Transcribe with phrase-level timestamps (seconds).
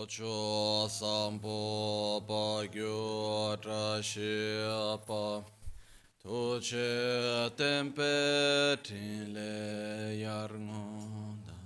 [0.00, 4.56] Ocho sampo pa gyo tra shi
[5.06, 5.44] pa
[6.22, 11.58] Tuce tempe tile yar ngonda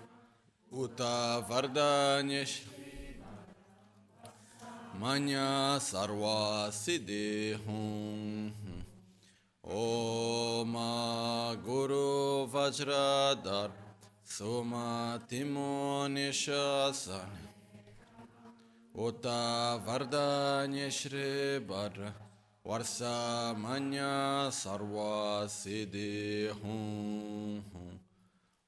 [0.71, 2.61] Uta Vardanyesh
[4.97, 8.53] Manya Sarva Siddhi Hum
[9.65, 10.73] Om
[11.65, 13.71] Guru Vajradhara
[14.25, 17.45] Sumatimu Nishasane
[18.95, 22.28] Uta Vardanya Shri Bhadra Varsa
[22.65, 27.63] Manya Sarva Siddhi Hum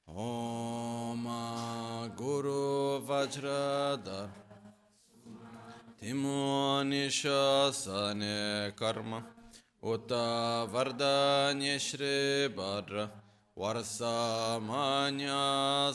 [0.08, 1.26] Om
[2.16, 4.28] Guru Vajradhar
[6.00, 9.24] Timo Nishasane Karma
[9.82, 13.10] Uta Vardanya Shri Bhadra
[13.56, 15.92] Varsa Manya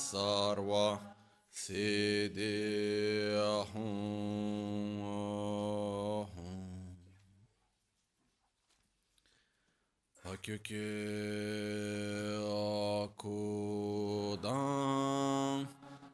[10.28, 10.84] Hakyuke
[13.32, 14.44] Akudan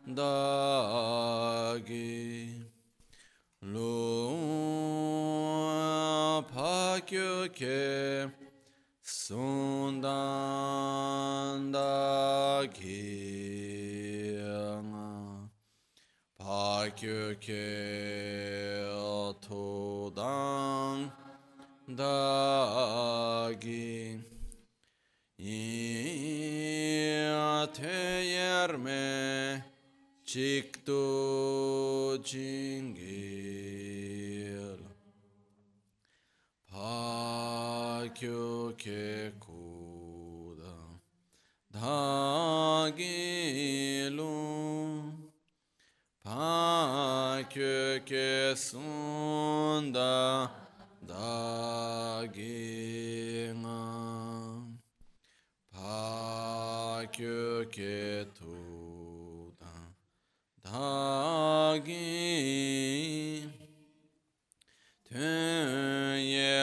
[0.06, 0.62] Dagi
[3.64, 3.96] Lu
[6.54, 8.30] Pakyuke
[9.02, 10.14] Sundan
[11.74, 13.02] Dagi
[16.38, 17.66] Pakyuke
[19.42, 21.23] Todan Dagi
[27.74, 29.64] Yateyerme
[30.26, 30.94] Çiktu
[32.24, 33.24] Cingil
[36.72, 38.12] Pakyuke
[39.40, 40.76] Kuda.
[41.74, 43.04] Dagilum
[46.24, 47.76] Pakyuke
[48.56, 50.52] Sunda.
[51.08, 51.63] Dagina
[57.74, 59.74] Pakyuke Tuda
[60.64, 61.90] Dagi
[65.04, 66.54] Tünyerme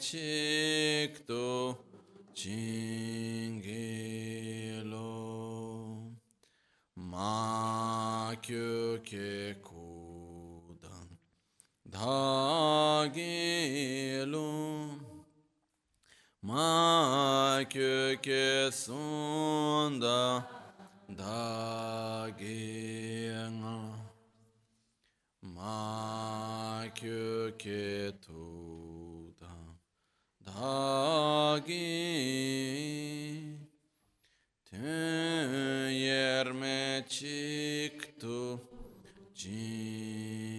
[0.00, 1.76] çıktı
[2.34, 2.76] Cingilo
[6.96, 8.36] Makyuke
[9.62, 11.08] Kudan
[16.46, 16.54] Dagilum
[17.66, 20.44] Makyuke Sunda
[21.10, 22.36] Dagina
[25.54, 27.32] Makyuke
[28.22, 29.54] Tuda
[30.46, 31.66] Dagi
[34.70, 36.24] Tünyerme
[37.08, 38.58] çıktı
[39.34, 40.55] Cingilo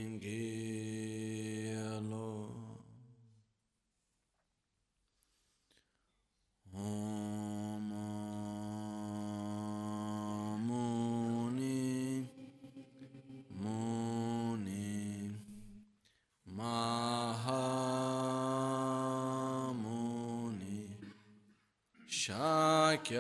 [23.10, 23.20] Like,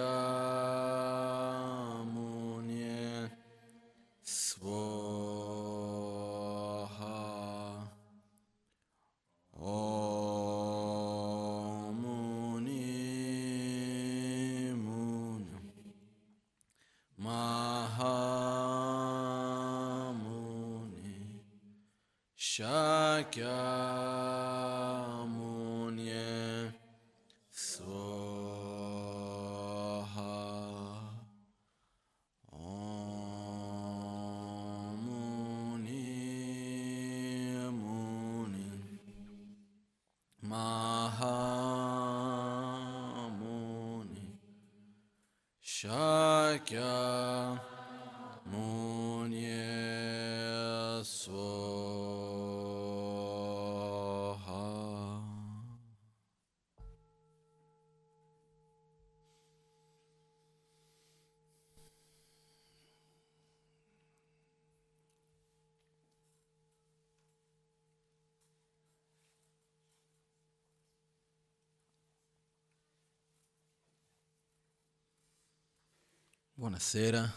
[76.58, 77.32] Buonasera.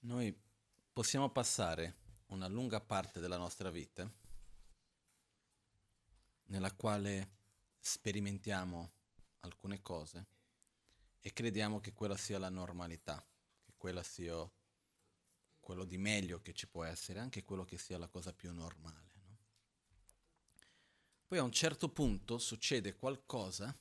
[0.00, 0.36] Noi
[0.92, 2.01] possiamo passare
[2.32, 4.10] una lunga parte della nostra vita
[6.46, 7.40] nella quale
[7.78, 8.90] sperimentiamo
[9.40, 10.26] alcune cose
[11.20, 13.24] e crediamo che quella sia la normalità,
[13.62, 14.50] che quella sia
[15.60, 19.10] quello di meglio che ci può essere, anche quello che sia la cosa più normale.
[19.26, 19.38] No?
[21.26, 23.76] Poi a un certo punto succede qualcosa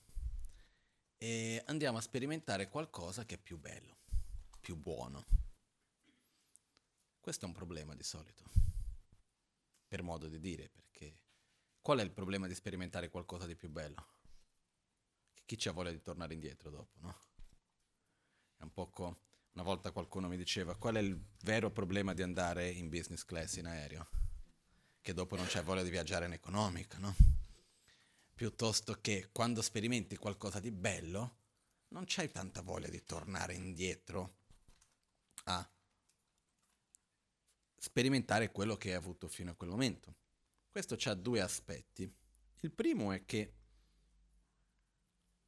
[1.17, 3.97] e andiamo a sperimentare qualcosa che è più bello,
[4.59, 5.40] più buono.
[7.21, 8.43] Questo è un problema di solito,
[9.87, 11.19] per modo di dire, perché
[11.79, 14.07] qual è il problema di sperimentare qualcosa di più bello?
[15.45, 17.15] Chi c'ha voglia di tornare indietro dopo, no?
[18.57, 19.19] È un poco...
[19.53, 23.57] Una volta qualcuno mi diceva qual è il vero problema di andare in business class
[23.57, 24.09] in aereo?
[25.01, 27.13] Che dopo non c'è voglia di viaggiare in economica, no?
[28.33, 31.37] Piuttosto che quando sperimenti qualcosa di bello,
[31.89, 34.37] non c'hai tanta voglia di tornare indietro
[35.43, 35.69] a
[37.81, 40.13] sperimentare quello che hai avuto fino a quel momento.
[40.69, 42.09] Questo ha due aspetti.
[42.59, 43.53] Il primo è che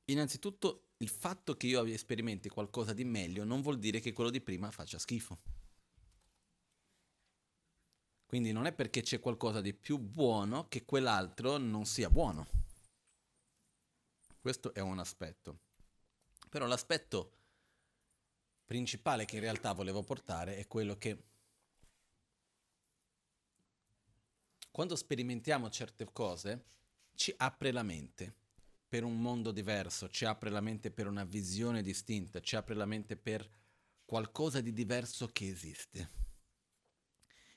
[0.06, 4.42] innanzitutto il fatto che io sperimenti qualcosa di meglio non vuol dire che quello di
[4.42, 5.42] prima faccia schifo.
[8.26, 12.48] Quindi non è perché c'è qualcosa di più buono che quell'altro non sia buono.
[14.42, 15.60] Questo è un aspetto.
[16.50, 17.38] Però l'aspetto
[18.66, 21.33] principale che in realtà volevo portare è quello che
[24.74, 26.66] quando sperimentiamo certe cose,
[27.14, 28.34] ci apre la mente
[28.88, 32.88] per un mondo diverso, ci apre la mente per una visione distinta, ci apre la
[32.88, 33.48] mente per
[34.04, 36.10] qualcosa di diverso che esiste.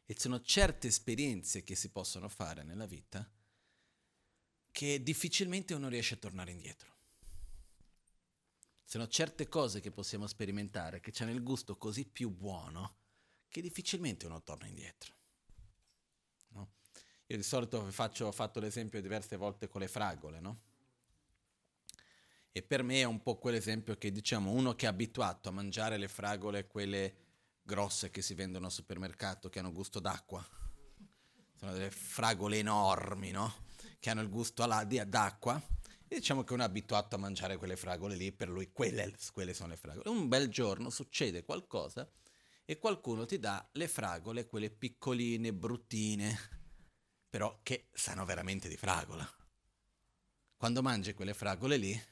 [0.04, 3.26] E ci sono certe esperienze che si possono fare nella vita
[4.70, 6.94] che difficilmente uno riesce a tornare indietro.
[8.84, 12.98] Sono certe cose che possiamo sperimentare che hanno il gusto così più buono
[13.48, 15.15] che difficilmente uno torna indietro.
[17.28, 20.60] Io di solito faccio, ho fatto l'esempio diverse volte con le fragole, no?
[22.52, 25.96] E per me è un po' quell'esempio che diciamo uno che è abituato a mangiare
[25.96, 27.16] le fragole, quelle
[27.62, 30.46] grosse che si vendono al supermercato, che hanno gusto d'acqua.
[31.56, 33.52] Sono delle fragole enormi, no?
[33.98, 35.60] Che hanno il gusto d'acqua.
[36.08, 39.52] E diciamo che uno è abituato a mangiare quelle fragole lì, per lui quelle, quelle
[39.52, 40.08] sono le fragole.
[40.08, 42.08] Un bel giorno succede qualcosa
[42.64, 46.55] e qualcuno ti dà le fragole, quelle piccoline, bruttine,
[47.28, 49.28] però che sanno veramente di fragola.
[50.56, 52.02] Quando mangi quelle fragole lì,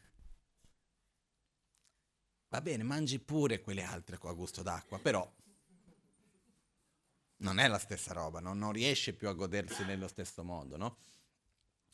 [2.49, 5.29] va bene, mangi pure quelle altre con gusto d'acqua, però
[7.39, 8.55] non è la stessa roba, no?
[8.55, 10.99] non riesce più a godersi nello stesso modo, no?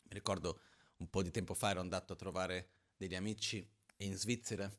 [0.03, 0.61] Mi ricordo
[0.97, 4.71] un po' di tempo fa ero andato a trovare degli amici in Svizzera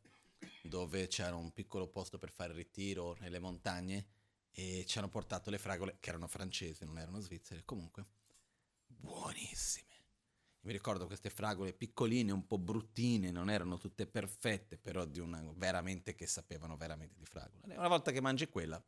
[0.63, 4.07] dove c'era un piccolo posto per fare ritiro nelle montagne
[4.51, 8.07] e ci hanno portato le fragole che erano francesi, non erano svizzere, comunque
[9.03, 9.91] buonissime.
[10.61, 15.43] Mi ricordo queste fragole piccoline, un po' bruttine, non erano tutte perfette, però di una
[15.55, 17.75] veramente che sapevano veramente di fragole.
[17.75, 18.81] Una volta che mangi quella,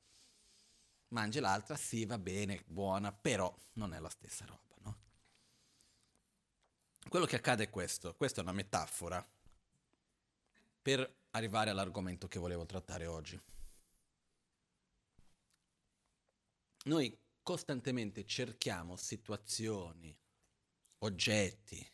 [1.08, 4.98] mangi l'altra, sì, va bene, buona, però non è la stessa roba, no?
[7.08, 9.26] Quello che accade è questo, questa è una metafora
[10.80, 13.40] per arrivare all'argomento che volevo trattare oggi.
[16.84, 20.16] Noi costantemente cerchiamo situazioni,
[20.98, 21.86] oggetti,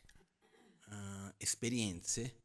[0.86, 2.38] uh, esperienze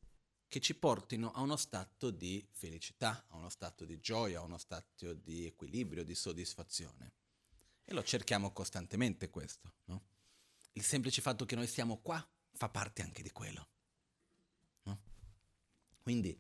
[0.47, 4.57] che ci portino a uno stato di felicità, a uno stato di gioia, a uno
[4.57, 7.13] stato di equilibrio, di soddisfazione.
[7.85, 10.03] E lo cerchiamo costantemente questo, no?
[10.73, 13.67] Il semplice fatto che noi siamo qua fa parte anche di quello.
[14.83, 15.01] No?
[16.01, 16.37] Quindi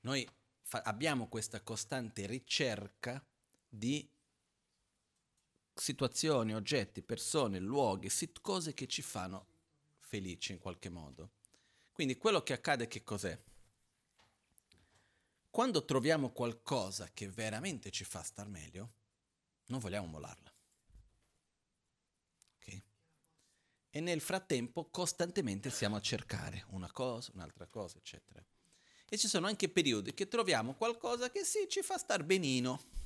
[0.00, 0.26] noi
[0.62, 3.22] fa- abbiamo questa costante ricerca
[3.68, 4.08] di
[5.80, 9.46] situazioni, oggetti, persone, luoghi, sit- cose che ci fanno
[9.98, 11.30] felici in qualche modo.
[11.90, 13.38] Quindi quello che accade che cos'è?
[15.48, 18.92] Quando troviamo qualcosa che veramente ci fa star meglio,
[19.66, 20.52] non vogliamo mollarla.
[22.58, 22.82] Okay?
[23.90, 28.44] E nel frattempo costantemente siamo a cercare una cosa, un'altra cosa, eccetera.
[29.08, 32.99] E ci sono anche periodi che troviamo qualcosa che sì, ci fa star benino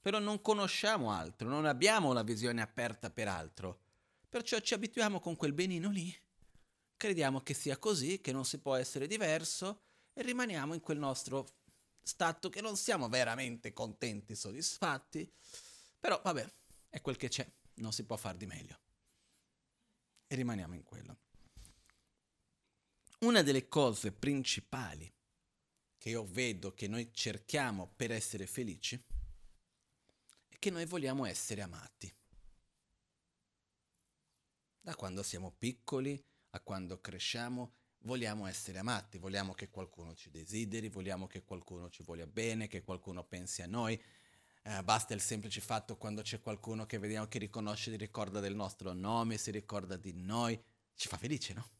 [0.00, 3.80] però non conosciamo altro, non abbiamo la visione aperta per altro.
[4.28, 6.14] Perciò ci abituiamo con quel benino lì,
[6.96, 11.46] crediamo che sia così, che non si può essere diverso e rimaniamo in quel nostro
[12.02, 15.30] stato che non siamo veramente contenti, soddisfatti,
[15.98, 16.50] però vabbè,
[16.88, 18.78] è quel che c'è, non si può far di meglio.
[20.26, 21.18] E rimaniamo in quello.
[23.20, 25.12] Una delle cose principali
[25.98, 29.02] che io vedo che noi cerchiamo per essere felici
[30.60, 32.14] che noi vogliamo essere amati.
[34.82, 40.88] Da quando siamo piccoli a quando cresciamo vogliamo essere amati, vogliamo che qualcuno ci desideri,
[40.88, 44.00] vogliamo che qualcuno ci voglia bene, che qualcuno pensi a noi.
[44.62, 48.92] Eh, basta il semplice fatto quando c'è qualcuno che vediamo che riconosce, ricorda del nostro
[48.92, 50.62] nome, si ricorda di noi,
[50.94, 51.70] ci fa felice, no?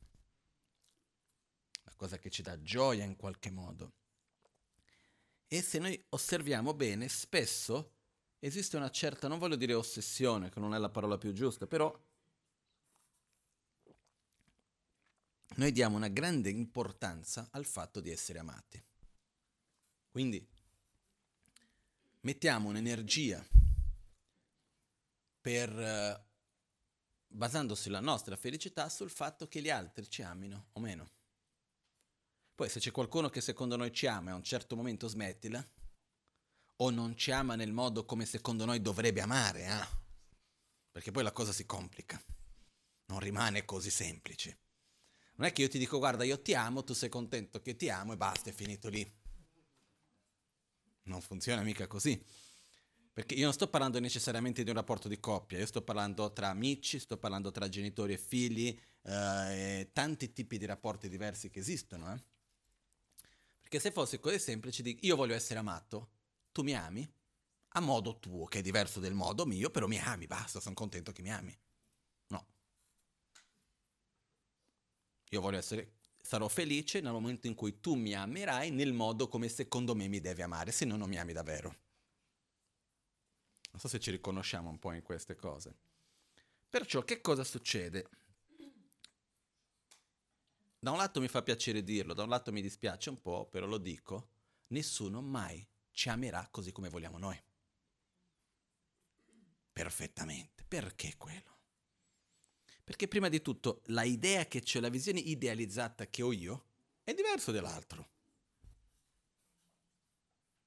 [1.85, 3.93] Una cosa che ci dà gioia in qualche modo.
[5.47, 7.99] E se noi osserviamo bene, spesso
[8.41, 11.97] esiste una certa, non voglio dire ossessione, che non è la parola più giusta, però
[15.57, 18.83] noi diamo una grande importanza al fatto di essere amati.
[20.11, 20.45] Quindi
[22.21, 23.47] mettiamo un'energia
[25.41, 26.25] per,
[27.27, 31.11] basandosi la nostra felicità sul fatto che gli altri ci amino o meno.
[32.55, 35.67] Poi se c'è qualcuno che secondo noi ci ama e a un certo momento smettila,
[36.83, 39.99] o non ci ama nel modo come secondo noi dovrebbe amare, eh?
[40.91, 42.23] perché poi la cosa si complica,
[43.07, 44.59] non rimane così semplice.
[45.37, 47.89] Non è che io ti dico guarda io ti amo, tu sei contento che ti
[47.89, 49.19] amo e basta, è finito lì.
[51.05, 52.23] Non funziona mica così.
[53.13, 56.49] Perché io non sto parlando necessariamente di un rapporto di coppia, io sto parlando tra
[56.49, 59.11] amici, sto parlando tra genitori e figli, eh,
[59.81, 62.15] e tanti tipi di rapporti diversi che esistono.
[62.15, 62.23] Eh?
[63.61, 66.20] Perché se fosse così semplice, dico, io voglio essere amato,
[66.53, 67.09] tu mi ami,
[67.75, 71.13] a modo tuo, che è diverso del modo mio, però mi ami, basta, sono contento
[71.13, 71.57] che mi ami.
[72.29, 72.47] No.
[75.31, 79.49] Io voglio essere, sarò felice nel momento in cui tu mi amerai nel modo come
[79.49, 81.77] secondo me mi devi amare, se no non mi ami davvero.
[83.71, 85.77] Non so se ci riconosciamo un po' in queste cose.
[86.69, 88.09] Perciò che cosa succede?
[90.83, 93.67] Da un lato mi fa piacere dirlo, da un lato mi dispiace un po', però
[93.67, 94.29] lo dico,
[94.69, 95.65] nessuno mai
[96.01, 97.39] ci amerà così come vogliamo noi.
[99.71, 100.65] Perfettamente.
[100.67, 101.59] Perché quello?
[102.83, 106.65] Perché prima di tutto la idea che c'è, la visione idealizzata che ho io,
[107.05, 108.09] è diverso dall'altro.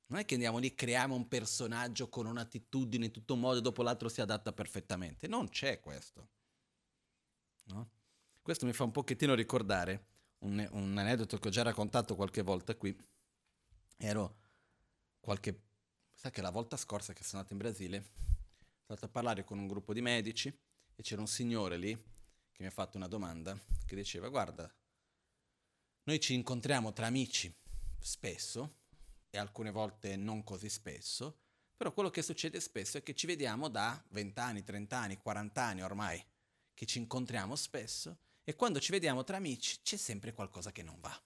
[0.05, 3.81] Non è che andiamo lì, creiamo un personaggio con un'attitudine in tutto modo e dopo
[3.81, 5.27] l'altro si adatta perfettamente.
[5.27, 6.29] Non c'è questo.
[7.63, 7.89] No?
[8.39, 10.05] Questo mi fa un pochettino ricordare
[10.39, 12.95] un, un, aneddoto che ho già raccontato qualche volta qui.
[13.97, 14.41] Ero
[15.23, 15.61] qualche...
[16.13, 19.57] Sa che la volta scorsa che sono andato in Brasile, sono andato a parlare con
[19.57, 23.59] un gruppo di medici e c'era un signore lì che mi ha fatto una domanda
[23.85, 24.71] che diceva guarda,
[26.03, 27.53] noi ci incontriamo tra amici
[27.99, 28.81] spesso
[29.29, 31.39] e alcune volte non così spesso,
[31.75, 35.61] però quello che succede spesso è che ci vediamo da 20 anni, 30 anni, 40
[35.61, 36.23] anni ormai,
[36.73, 40.99] che ci incontriamo spesso e quando ci vediamo tra amici c'è sempre qualcosa che non
[40.99, 41.21] va.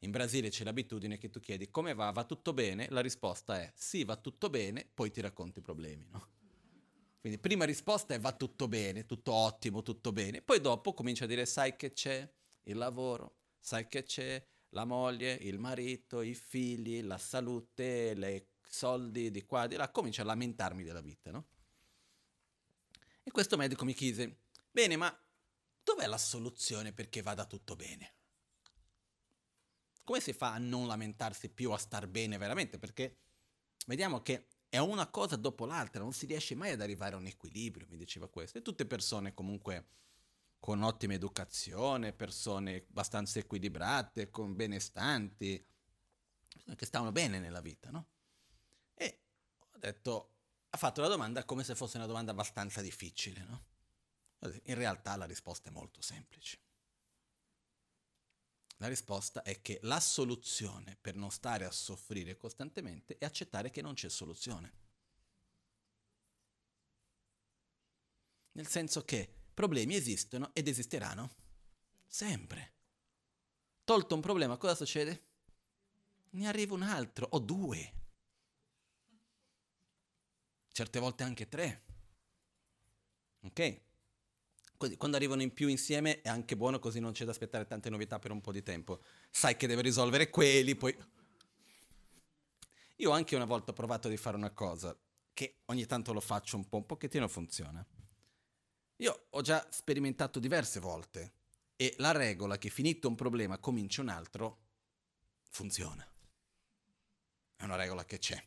[0.00, 2.86] In Brasile c'è l'abitudine che tu chiedi come va, va tutto bene?
[2.90, 6.06] La risposta è sì, va tutto bene, poi ti racconti i problemi.
[6.10, 6.28] No?
[7.18, 10.42] Quindi prima risposta è va tutto bene, tutto ottimo, tutto bene.
[10.42, 12.30] Poi dopo comincia a dire sai che c'è
[12.64, 19.30] il lavoro, sai che c'è la moglie, il marito, i figli, la salute, i soldi
[19.30, 19.90] di qua, di là.
[19.90, 21.48] Comincia a lamentarmi della vita, no?
[23.22, 25.12] E questo medico mi chiese, bene, ma
[25.82, 28.15] dov'è la soluzione perché vada tutto bene?
[30.06, 32.78] Come si fa a non lamentarsi più, a star bene veramente?
[32.78, 33.16] Perché
[33.86, 37.26] vediamo che è una cosa dopo l'altra, non si riesce mai ad arrivare a un
[37.26, 38.58] equilibrio, mi diceva questo.
[38.58, 39.88] E tutte persone comunque
[40.60, 45.66] con ottima educazione, persone abbastanza equilibrate, con benestanti,
[46.76, 48.06] che stavano bene nella vita, no?
[48.94, 49.22] E
[49.72, 50.34] ho detto,
[50.70, 53.64] ha fatto la domanda come se fosse una domanda abbastanza difficile, no?
[54.66, 56.60] In realtà la risposta è molto semplice.
[58.78, 63.80] La risposta è che la soluzione per non stare a soffrire costantemente è accettare che
[63.80, 64.72] non c'è soluzione.
[68.52, 71.34] Nel senso che problemi esistono ed esisteranno
[72.06, 72.74] sempre.
[73.84, 75.24] Tolto un problema, cosa succede?
[76.30, 77.92] Ne arriva un altro o due.
[80.70, 81.84] Certe volte anche tre.
[83.40, 83.85] Ok?
[84.76, 88.18] Quando arrivano in più insieme è anche buono così non c'è da aspettare tante novità
[88.18, 89.02] per un po' di tempo.
[89.30, 90.96] Sai che deve risolvere quelli, poi...
[92.96, 94.96] Io anche una volta ho provato di fare una cosa
[95.34, 97.84] che ogni tanto lo faccio un po', un pochettino funziona.
[98.96, 101.32] Io ho già sperimentato diverse volte
[101.76, 104.58] e la regola che finito un problema comincia un altro
[105.50, 106.06] funziona.
[107.56, 108.42] È una regola che c'è.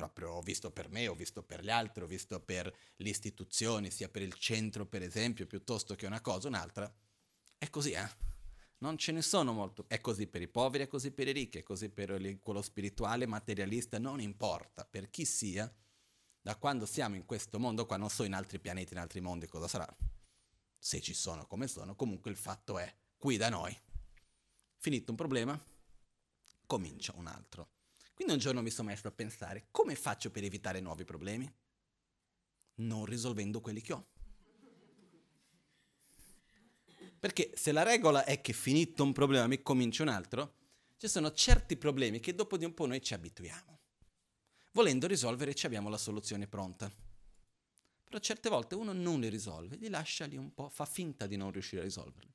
[0.00, 3.90] Proprio ho visto per me, ho visto per gli altri, ho visto per le istituzioni,
[3.90, 6.90] sia per il centro per esempio, piuttosto che una cosa o un'altra.
[7.58, 8.08] È così, eh?
[8.78, 9.84] Non ce ne sono molto.
[9.88, 13.26] È così per i poveri, è così per i ricchi, è così per quello spirituale,
[13.26, 15.70] materialista, non importa, per chi sia,
[16.40, 19.46] da quando siamo in questo mondo qua, non so in altri pianeti, in altri mondi
[19.48, 19.94] cosa sarà,
[20.78, 23.78] se ci sono come sono, comunque il fatto è, qui da noi,
[24.78, 25.62] finito un problema,
[26.64, 27.79] comincia un altro.
[28.20, 31.50] Quindi un giorno mi sono messo a pensare, come faccio per evitare nuovi problemi?
[32.74, 34.06] Non risolvendo quelli che ho.
[37.18, 40.56] Perché se la regola è che finito un problema mi comincia un altro,
[40.98, 43.78] ci sono certi problemi che dopo di un po' noi ci abituiamo.
[44.72, 46.92] Volendo risolvere ci abbiamo la soluzione pronta.
[48.04, 51.38] Però certe volte uno non li risolve, li lascia lì un po', fa finta di
[51.38, 52.34] non riuscire a risolverli.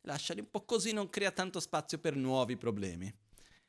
[0.00, 3.14] Lascia lì un po' così non crea tanto spazio per nuovi problemi.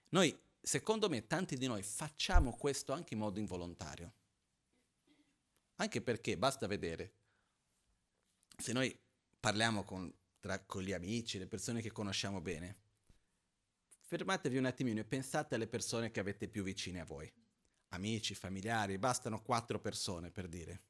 [0.10, 4.14] Noi, secondo me, tanti di noi facciamo questo anche in modo involontario.
[5.76, 7.14] Anche perché basta vedere,
[8.58, 8.96] se noi
[9.40, 12.78] parliamo con tra, con gli amici, le persone che conosciamo bene,
[14.00, 17.32] fermatevi un attimino e pensate alle persone che avete più vicine a voi.
[17.90, 20.84] Amici, familiari, bastano quattro persone per dire.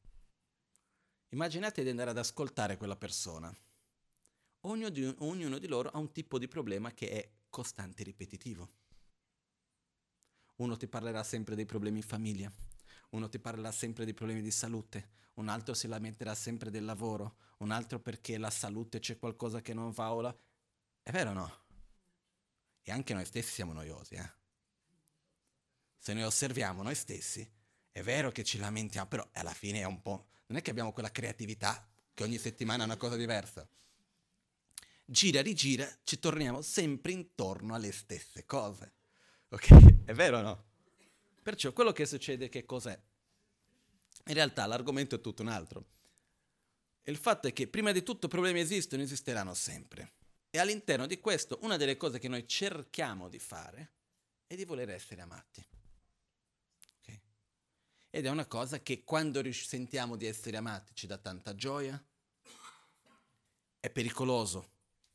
[1.30, 3.56] Immaginate di andare ad ascoltare quella persona.
[4.62, 8.81] Ognuno di, ognuno di loro ha un tipo di problema che è costante e ripetitivo.
[10.62, 12.54] Uno ti parlerà sempre dei problemi in famiglia,
[13.12, 17.38] uno ti parlerà sempre dei problemi di salute, un altro si lamenterà sempre del lavoro,
[17.58, 20.36] un altro perché la salute c'è qualcosa che non va ora.
[21.02, 21.58] È vero o no?
[22.84, 24.32] E anche noi stessi siamo noiosi, eh?
[25.98, 27.52] Se noi osserviamo noi stessi,
[27.92, 30.28] è vero che ci lamentiamo, però alla fine è un po'...
[30.46, 33.68] Non è che abbiamo quella creatività che ogni settimana è una cosa diversa.
[35.06, 39.00] Gira, rigira, ci torniamo sempre intorno alle stesse cose.
[39.52, 40.04] Ok?
[40.06, 40.66] È vero o no?
[41.42, 42.98] Perciò quello che succede che cos'è?
[44.26, 45.86] In realtà l'argomento è tutto un altro.
[47.04, 50.14] il fatto è che prima di tutto problemi esistono, esisteranno sempre.
[50.52, 53.94] E all'interno di questo una delle cose che noi cerchiamo di fare
[54.46, 55.66] è di voler essere amati.
[57.00, 57.22] Okay?
[58.12, 62.02] Ed è una cosa che quando sentiamo di essere amati ci dà tanta gioia.
[63.80, 64.70] È pericoloso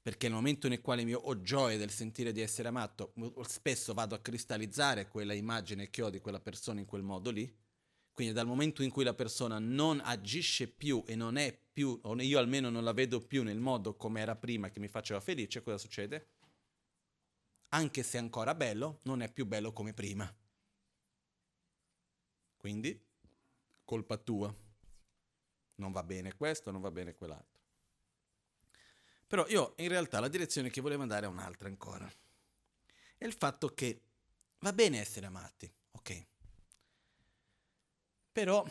[0.07, 4.15] perché nel momento nel quale io ho gioia del sentire di essere amato, spesso vado
[4.15, 7.53] a cristallizzare quella immagine che ho di quella persona in quel modo lì.
[8.13, 12.15] Quindi dal momento in cui la persona non agisce più e non è più, o
[12.23, 15.65] io almeno non la vedo più nel modo come era prima che mi faceva felice,
[15.65, 16.29] cosa succede?
[17.71, 20.33] Anche se ancora bello, non è più bello come prima.
[22.57, 22.97] Quindi,
[23.83, 24.55] colpa tua.
[25.75, 27.56] Non va bene questo, non va bene quell'altro.
[29.27, 32.11] Però io in realtà la direzione che volevo andare è un'altra ancora.
[33.17, 34.03] È il fatto che
[34.61, 36.27] va bene essere amati, ok?
[38.31, 38.65] Però,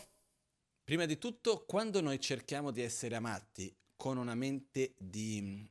[0.82, 5.68] prima di tutto, quando noi cerchiamo di essere amati con una mente di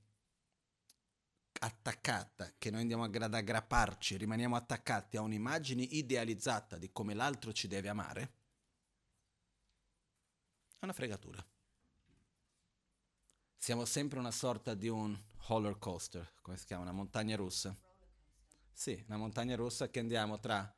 [1.60, 7.68] attaccata, che noi andiamo ad aggrapparci, rimaniamo attaccati a un'immagine idealizzata di come l'altro ci
[7.68, 8.34] deve amare,
[10.78, 11.44] è una fregatura
[13.66, 17.76] siamo sempre una sorta di un roller coaster, come si chiama, una montagna russa.
[18.72, 20.72] Sì, una montagna russa che andiamo tra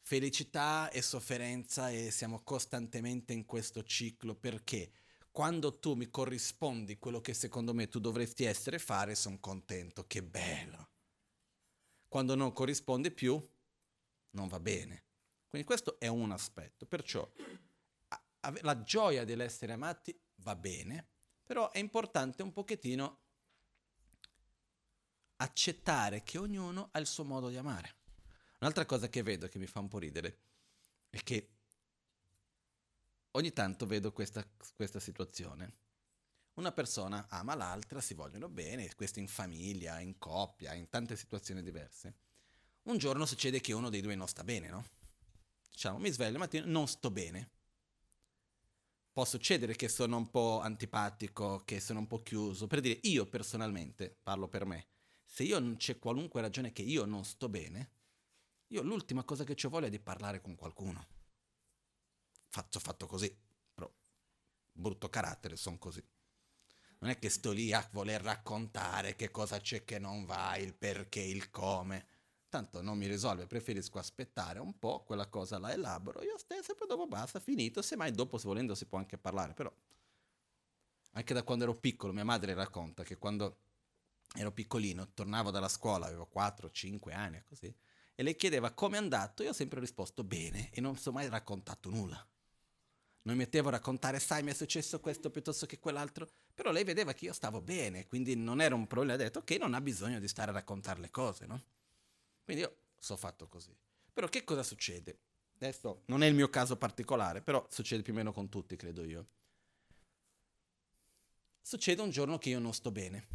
[0.00, 4.92] felicità e sofferenza e siamo costantemente in questo ciclo perché
[5.30, 10.22] quando tu mi corrispondi quello che secondo me tu dovresti essere fare, sono contento, che
[10.22, 10.88] bello.
[12.08, 13.46] Quando non corrisponde più,
[14.30, 15.04] non va bene.
[15.48, 16.86] Quindi questo è un aspetto.
[16.86, 17.30] Perciò
[18.62, 21.09] la gioia dell'essere amati va bene,
[21.50, 23.22] però è importante un pochettino
[25.38, 27.96] accettare che ognuno ha il suo modo di amare.
[28.60, 30.42] Un'altra cosa che vedo che mi fa un po' ridere
[31.10, 31.56] è che
[33.32, 35.74] ogni tanto vedo questa, questa situazione.
[36.54, 41.64] Una persona ama l'altra, si vogliono bene, questo in famiglia, in coppia, in tante situazioni
[41.64, 42.14] diverse.
[42.82, 44.84] Un giorno succede che uno dei due non sta bene, no?
[45.68, 47.58] Diciamo, mi sveglio la mattina, non sto bene
[49.12, 52.66] può succedere che sono un po' antipatico, che sono un po' chiuso.
[52.66, 54.86] Per dire, io personalmente, parlo per me,
[55.24, 57.90] se io c'è qualunque ragione che io non sto bene,
[58.68, 61.06] io l'ultima cosa che ho voglia è di parlare con qualcuno.
[62.48, 63.34] Faccio fatto così,
[63.72, 63.90] però
[64.72, 66.04] brutto carattere, sono così.
[66.98, 70.74] Non è che sto lì a voler raccontare che cosa c'è che non va, il
[70.74, 72.06] perché, il come.
[72.50, 76.74] Tanto non mi risolve, preferisco aspettare un po', quella cosa la elaboro io stesso e
[76.74, 79.72] poi dopo basta, finito, semmai dopo se volendo si può anche parlare, però
[81.12, 83.58] anche da quando ero piccolo mia madre racconta che quando
[84.34, 87.74] ero piccolino, tornavo dalla scuola, avevo 4-5 anni così,
[88.14, 91.28] e lei chiedeva come è andato, io ho sempre risposto bene e non so mai
[91.28, 92.16] raccontato nulla.
[93.22, 96.84] Non mi mettevo a raccontare, sai, mi è successo questo piuttosto che quell'altro, però lei
[96.84, 99.80] vedeva che io stavo bene, quindi non era un problema, ha detto ok, non ha
[99.80, 101.62] bisogno di stare a raccontare le cose, no?
[102.50, 103.72] Quindi io so fatto così.
[104.12, 105.20] Però che cosa succede?
[105.54, 109.04] Adesso non è il mio caso particolare, però succede più o meno con tutti, credo
[109.04, 109.28] io.
[111.60, 113.28] Succede un giorno che io non sto bene.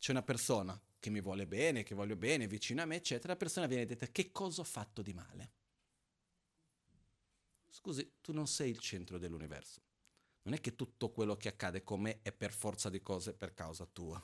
[0.00, 3.34] C'è una persona che mi vuole bene, che voglio bene, vicino a me, eccetera.
[3.34, 5.52] La persona viene detta che cosa ho fatto di male?
[7.70, 9.80] Scusi, tu non sei il centro dell'universo.
[10.42, 13.54] Non è che tutto quello che accade con me è per forza di cose per
[13.54, 14.20] causa tua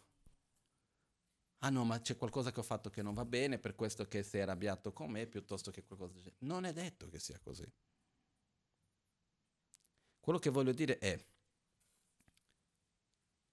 [1.64, 4.22] ah no, ma c'è qualcosa che ho fatto che non va bene, per questo che
[4.22, 6.32] sei arrabbiato con me, piuttosto che qualcosa del.
[6.40, 7.66] Non è detto che sia così.
[10.20, 11.22] Quello che voglio dire è,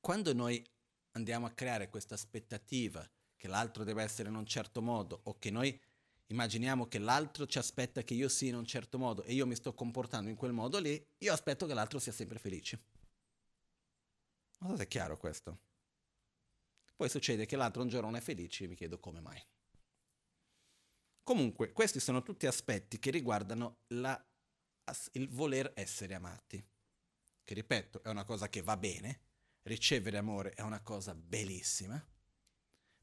[0.02, 0.64] quando noi
[1.12, 5.50] andiamo a creare questa aspettativa che l'altro deve essere in un certo modo o che
[5.50, 5.80] noi
[6.28, 9.56] immaginiamo che l'altro ci aspetta che io sia in un certo modo e io mi
[9.56, 12.80] sto comportando in quel modo lì, io aspetto che l'altro sia sempre felice.
[14.60, 15.71] Non so se è chiaro questo.
[17.02, 19.44] Poi succede che l'altro un giorno non è felice e mi chiedo come mai.
[21.24, 24.24] Comunque, questi sono tutti aspetti che riguardano la,
[25.14, 26.64] il voler essere amati.
[27.44, 29.22] Che ripeto, è una cosa che va bene,
[29.64, 32.00] ricevere amore è una cosa bellissima,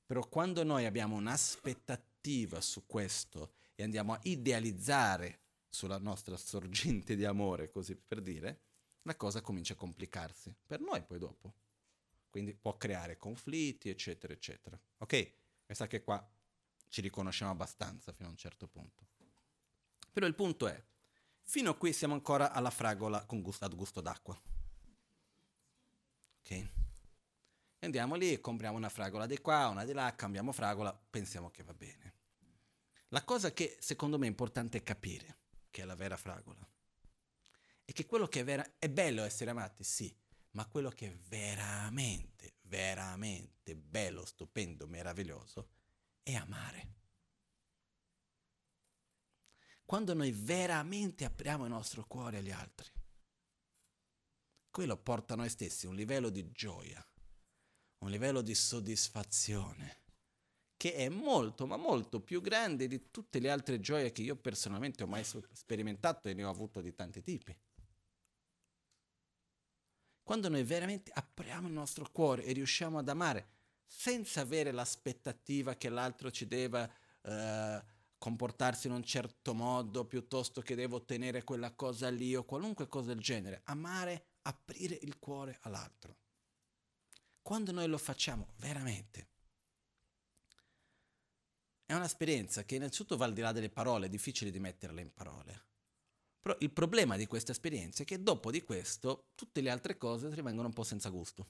[0.07, 7.25] però quando noi abbiamo un'aspettativa su questo e andiamo a idealizzare sulla nostra sorgente di
[7.25, 8.61] amore, così per dire,
[9.03, 11.53] la cosa comincia a complicarsi, per noi poi dopo
[12.29, 14.79] quindi può creare conflitti, eccetera, eccetera.
[14.99, 15.33] Ok?
[15.67, 16.27] Mi sa che qua
[16.89, 19.07] ci riconosciamo abbastanza fino a un certo punto.
[20.13, 20.83] Però il punto è,
[21.43, 24.41] fino a qui siamo ancora alla fragola con gusto, ad gusto d'acqua.
[26.41, 26.69] Ok?
[27.81, 31.75] Andiamo lì, compriamo una fragola di qua, una di là, cambiamo fragola, pensiamo che va
[31.75, 32.15] bene.
[33.09, 35.39] La cosa che secondo me è importante capire,
[35.71, 36.67] che è la vera fragola,
[37.85, 40.15] è che quello che è, vera, è bello essere amati, sì,
[40.59, 45.69] ma quello che è veramente, veramente bello, stupendo, meraviglioso
[46.21, 46.95] è amare.
[49.85, 52.91] Quando noi veramente apriamo il nostro cuore agli altri,
[54.69, 57.07] quello porta a noi stessi un livello di gioia,
[57.99, 60.07] un livello di soddisfazione
[60.77, 65.05] che è molto, ma molto più grande di tutte le altre gioie che io personalmente
[65.05, 67.57] ho mai sperimentato e ne ho avuto di tanti tipi.
[70.29, 73.49] Quando noi veramente apriamo il nostro cuore e riusciamo ad amare
[73.87, 76.87] senza avere l'aspettativa che l'altro ci debba
[77.23, 77.83] eh,
[78.19, 83.15] comportarsi in un certo modo piuttosto che devo ottenere quella cosa lì o qualunque cosa
[83.15, 83.63] del genere.
[83.65, 86.19] Amare, aprire il cuore all'altro.
[87.41, 89.29] Quando noi lo facciamo veramente,
[91.87, 95.11] è un'esperienza che innanzitutto va al di là delle parole, è difficile di metterle in
[95.11, 95.69] parole.
[96.49, 100.35] Però il problema di questa esperienza è che dopo di questo tutte le altre cose
[100.35, 101.47] rimangono un po' senza gusto.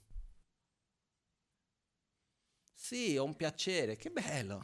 [2.74, 4.56] Sì, ho un piacere, che bello.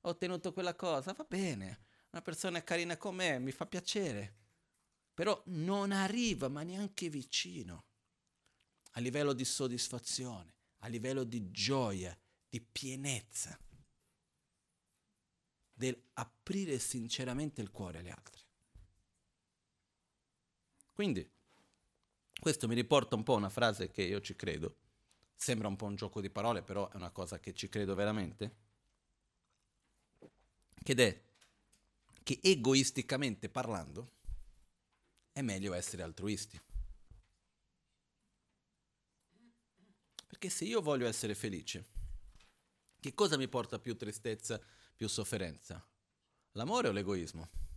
[0.00, 1.84] Ho ottenuto quella cosa, va bene.
[2.12, 4.36] Una persona è carina con me, mi fa piacere.
[5.12, 7.88] Però non arriva, ma neanche vicino,
[8.92, 13.58] a livello di soddisfazione, a livello di gioia, di pienezza,
[15.74, 18.46] del aprire sinceramente il cuore agli altri.
[20.98, 21.24] Quindi,
[22.40, 24.78] questo mi riporta un po' a una frase che io ci credo.
[25.32, 28.56] Sembra un po' un gioco di parole, però è una cosa che ci credo veramente.
[30.82, 31.22] Ed è
[32.24, 34.14] che egoisticamente parlando
[35.30, 36.60] è meglio essere altruisti.
[40.26, 41.86] Perché se io voglio essere felice,
[42.98, 44.60] che cosa mi porta più tristezza,
[44.96, 45.80] più sofferenza?
[46.54, 47.67] L'amore o l'egoismo?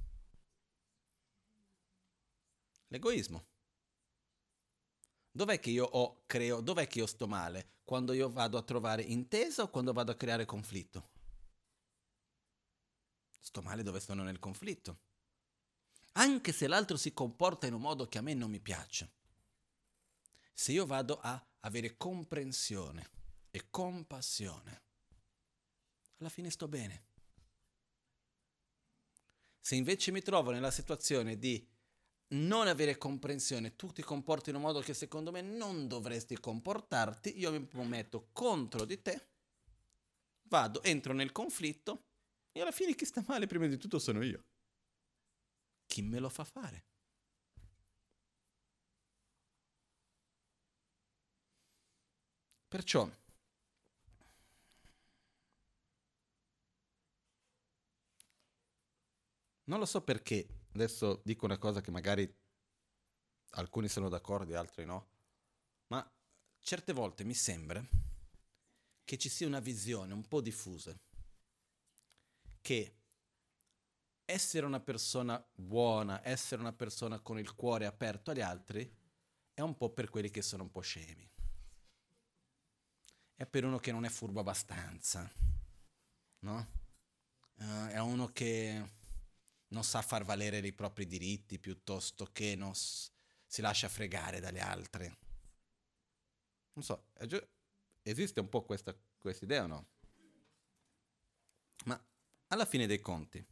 [2.91, 3.47] L'egoismo.
[5.31, 7.75] Dov'è che io ho, creo, dov'è che io sto male?
[7.85, 11.09] Quando io vado a trovare intesa o quando vado a creare conflitto?
[13.39, 14.99] Sto male dove sono nel conflitto.
[16.13, 19.13] Anche se l'altro si comporta in un modo che a me non mi piace.
[20.53, 23.09] Se io vado a avere comprensione
[23.51, 24.83] e compassione,
[26.17, 27.05] alla fine sto bene.
[29.61, 31.70] Se invece mi trovo nella situazione di
[32.33, 37.37] non avere comprensione, tu ti comporti in un modo che secondo me non dovresti comportarti,
[37.39, 39.27] io mi metto contro di te,
[40.49, 42.05] vado, entro nel conflitto
[42.53, 44.43] E alla fine chi sta male prima di tutto sono io.
[45.85, 46.85] Chi me lo fa fare?
[52.67, 53.07] Perciò
[59.65, 62.29] non lo so perché, adesso dico una cosa che magari
[63.51, 65.09] alcuni sono d'accordo e altri no,
[65.87, 66.09] ma
[66.59, 67.83] certe volte mi sembra
[69.03, 70.97] che ci sia una visione un po' diffusa,
[72.61, 72.95] che
[74.23, 78.89] essere una persona buona, essere una persona con il cuore aperto agli altri,
[79.53, 81.29] è un po' per quelli che sono un po' scemi
[83.41, 85.27] è per uno che non è furbo abbastanza,
[86.41, 86.67] no?
[87.55, 88.99] Uh, è uno che
[89.71, 93.09] non sa far valere i propri diritti piuttosto che non s-
[93.45, 95.05] si lascia fregare dagli altri.
[96.73, 97.47] Non so, gi-
[98.03, 98.95] esiste un po' questa
[99.43, 99.87] idea o no?
[101.85, 102.01] Ma
[102.47, 103.45] alla fine dei conti,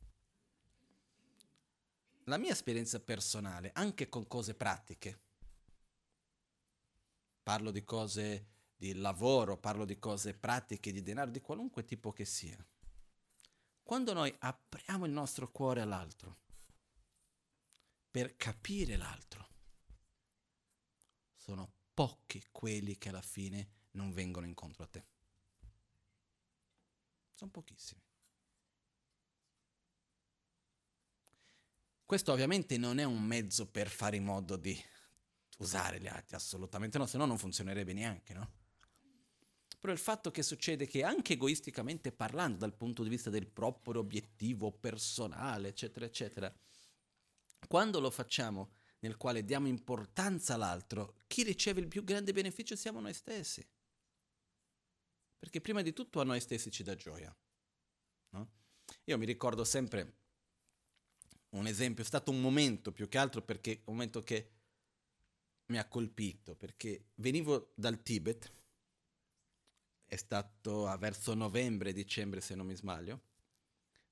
[2.26, 5.20] la mia esperienza personale, anche con cose pratiche,
[7.44, 12.24] parlo di cose di lavoro, parlo di cose pratiche, di denaro, di qualunque tipo che
[12.26, 12.58] sia.
[13.90, 16.38] Quando noi apriamo il nostro cuore all'altro
[18.12, 19.50] per capire l'altro,
[21.34, 25.08] sono pochi quelli che alla fine non vengono incontro a te.
[27.34, 28.00] Sono pochissimi.
[32.06, 34.80] Questo ovviamente non è un mezzo per fare in modo di
[35.58, 38.59] usare gli altri, assolutamente no, se no non funzionerebbe neanche, no?
[39.80, 44.02] Però il fatto che succede che anche egoisticamente parlando dal punto di vista del proprio
[44.02, 46.54] obiettivo personale, eccetera, eccetera,
[47.68, 53.00] quando lo facciamo nel quale diamo importanza all'altro, chi riceve il più grande beneficio siamo
[53.00, 53.66] noi stessi.
[55.40, 57.34] Perché prima di tutto a noi stessi ci dà gioia.
[58.32, 58.50] No?
[59.06, 60.16] Io mi ricordo sempre
[61.52, 64.52] un esempio, è stato un momento più che altro perché un momento che
[65.68, 68.52] mi ha colpito, perché venivo dal Tibet
[70.10, 73.22] è stato a verso novembre, dicembre se non mi sbaglio,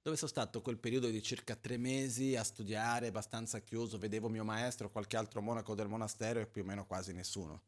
[0.04, 4.46] dove sono stato quel periodo di circa tre mesi a studiare, abbastanza chiuso, vedevo mio
[4.46, 7.64] maestro, qualche altro monaco del monastero e più o meno quasi nessuno.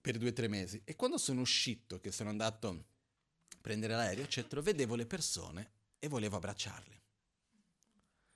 [0.00, 0.82] Per due o tre mesi.
[0.84, 6.08] E quando sono uscito, che sono andato a prendere l'aereo, eccetera, vedevo le persone e
[6.08, 6.98] volevo abbracciarle.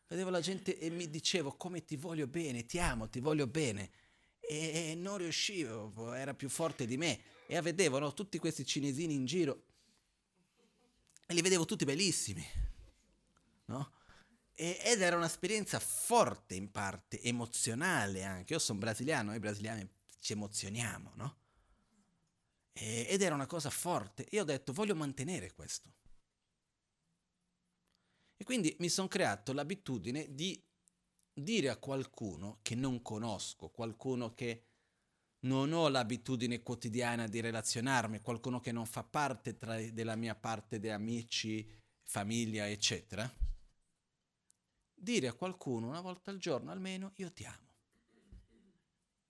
[0.06, 3.90] Vedevo la gente e mi dicevo come ti voglio bene, ti amo, ti voglio bene.
[4.38, 9.24] E non riuscivo, era più forte di me e vedevo no, tutti questi cinesini in
[9.24, 9.64] giro
[11.26, 12.44] e li vedevo tutti bellissimi,
[13.66, 13.92] no?
[14.54, 18.52] E, ed era un'esperienza forte in parte, emozionale anche.
[18.52, 19.88] Io sono brasiliano, noi brasiliani
[20.20, 21.38] ci emozioniamo, no?
[22.72, 24.26] E, ed era una cosa forte.
[24.30, 25.92] Io ho detto, voglio mantenere questo.
[28.36, 30.62] E quindi mi sono creato l'abitudine di
[31.32, 34.64] dire a qualcuno che non conosco, qualcuno che
[35.44, 40.78] non ho l'abitudine quotidiana di relazionarmi, qualcuno che non fa parte tra, della mia parte
[40.78, 41.68] di amici,
[42.02, 43.30] famiglia, eccetera,
[44.94, 47.72] dire a qualcuno una volta al giorno almeno io ti amo,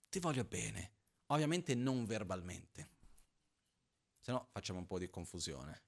[0.09, 0.93] ti voglio bene,
[1.27, 2.89] ovviamente non verbalmente,
[4.21, 5.83] se no facciamo un po' di confusione.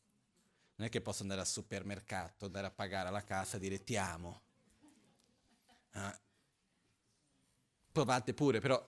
[0.75, 3.97] Non è che posso andare al supermercato, andare a pagare alla casa e dire ti
[3.97, 4.41] amo.
[5.93, 6.13] Uh,
[7.91, 8.79] provate pure, però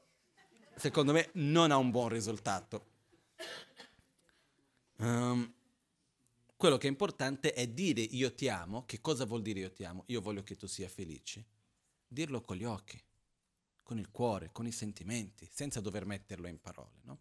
[0.79, 2.87] secondo me non ha un buon risultato.
[4.97, 5.53] Um,
[6.55, 8.85] quello che è importante è dire io ti amo.
[8.85, 10.03] Che cosa vuol dire io ti amo?
[10.07, 11.45] Io voglio che tu sia felice.
[12.07, 13.01] Dirlo con gli occhi,
[13.83, 16.99] con il cuore, con i sentimenti, senza dover metterlo in parole.
[17.03, 17.19] No?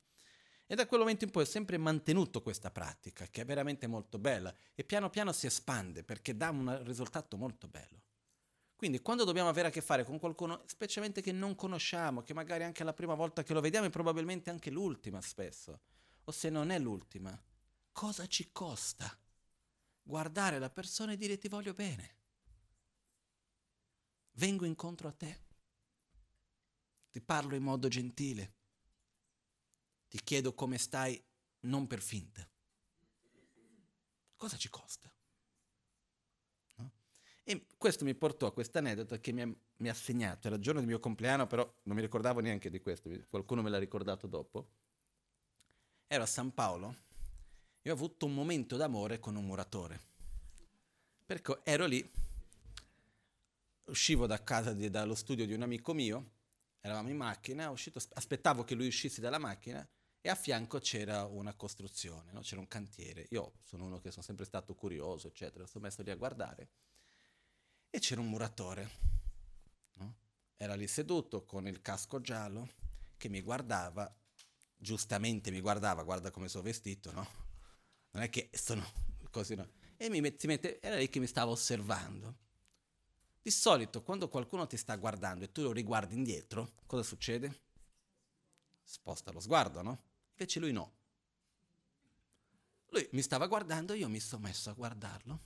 [0.66, 4.18] E da quel momento in poi ho sempre mantenuto questa pratica, che è veramente molto
[4.18, 8.02] bella, e piano piano si espande perché dà un risultato molto bello.
[8.78, 12.62] Quindi quando dobbiamo avere a che fare con qualcuno, specialmente che non conosciamo, che magari
[12.62, 15.80] anche la prima volta che lo vediamo è probabilmente anche l'ultima spesso,
[16.22, 17.36] o se non è l'ultima,
[17.90, 19.18] cosa ci costa
[20.00, 22.16] guardare la persona e dire ti voglio bene?
[24.34, 25.40] Vengo incontro a te,
[27.10, 28.54] ti parlo in modo gentile,
[30.06, 31.20] ti chiedo come stai
[31.62, 32.48] non per finta.
[34.36, 35.12] Cosa ci costa?
[37.50, 40.48] E questo mi portò a questo aneddoto che mi ha, mi ha, segnato.
[40.48, 43.70] Era il giorno del mio compleanno, però non mi ricordavo neanche di questo, qualcuno me
[43.70, 44.68] l'ha ricordato dopo.
[46.08, 46.94] Ero a San Paolo
[47.80, 49.98] e ho avuto un momento d'amore con un muratore.
[51.24, 52.06] Perché ero lì,
[53.84, 56.32] uscivo da casa, di, dallo studio di un amico mio,
[56.82, 59.88] eravamo in macchina, uscito, aspettavo che lui uscisse dalla macchina
[60.20, 62.40] e a fianco c'era una costruzione, no?
[62.40, 63.26] c'era un cantiere.
[63.30, 66.68] Io sono uno che sono sempre stato curioso, eccetera, sono messo lì a guardare
[67.90, 68.90] e c'era un muratore.
[69.94, 70.16] No?
[70.57, 72.68] Era lì seduto con il casco giallo
[73.16, 74.12] che mi guardava,
[74.77, 77.27] giustamente mi guardava, guarda come sono vestito, no?
[78.11, 78.85] Non è che sono
[79.31, 79.68] così, no?
[79.96, 82.46] E mi met- mette, era lì che mi stava osservando.
[83.42, 87.62] Di solito quando qualcuno ti sta guardando e tu lo riguardi indietro, cosa succede?
[88.83, 90.03] Sposta lo sguardo, no?
[90.31, 90.96] Invece lui no.
[92.90, 95.40] Lui mi stava guardando, io mi sono messo a guardarlo.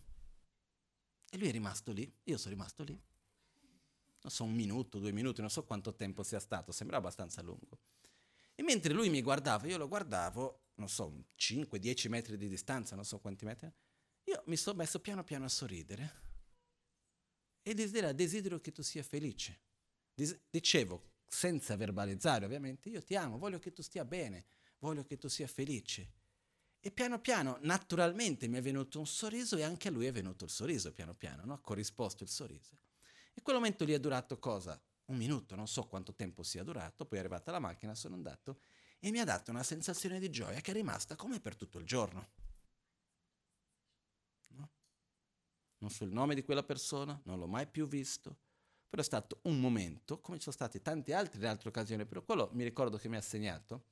[1.34, 2.92] E lui è rimasto lì, io sono rimasto lì.
[2.92, 7.78] Non so, un minuto, due minuti, non so quanto tempo sia stato, sembra abbastanza lungo.
[8.54, 13.06] E mentre lui mi guardava, io lo guardavo, non so, 5-10 metri di distanza, non
[13.06, 13.72] so quanti metri,
[14.24, 16.20] io mi sono messo piano piano a sorridere
[17.62, 19.60] e desidera, desidero che tu sia felice.
[20.50, 24.44] Dicevo, senza verbalizzare ovviamente, io ti amo, voglio che tu stia bene,
[24.80, 26.12] voglio che tu sia felice.
[26.84, 30.42] E piano piano, naturalmente, mi è venuto un sorriso e anche a lui è venuto
[30.42, 31.52] il sorriso, piano piano, no?
[31.52, 32.76] ha corrisposto il sorriso.
[33.32, 34.82] E quel momento lì è durato cosa?
[35.04, 38.58] Un minuto, non so quanto tempo sia durato, poi è arrivata la macchina, sono andato
[38.98, 41.84] e mi ha dato una sensazione di gioia che è rimasta come per tutto il
[41.84, 42.30] giorno.
[44.48, 44.70] No?
[45.78, 48.38] Non so il nome di quella persona, non l'ho mai più visto,
[48.88, 52.22] però è stato un momento, come ci sono stati tanti altri in altre occasioni, però
[52.22, 53.84] quello mi ricordo che mi ha segnato,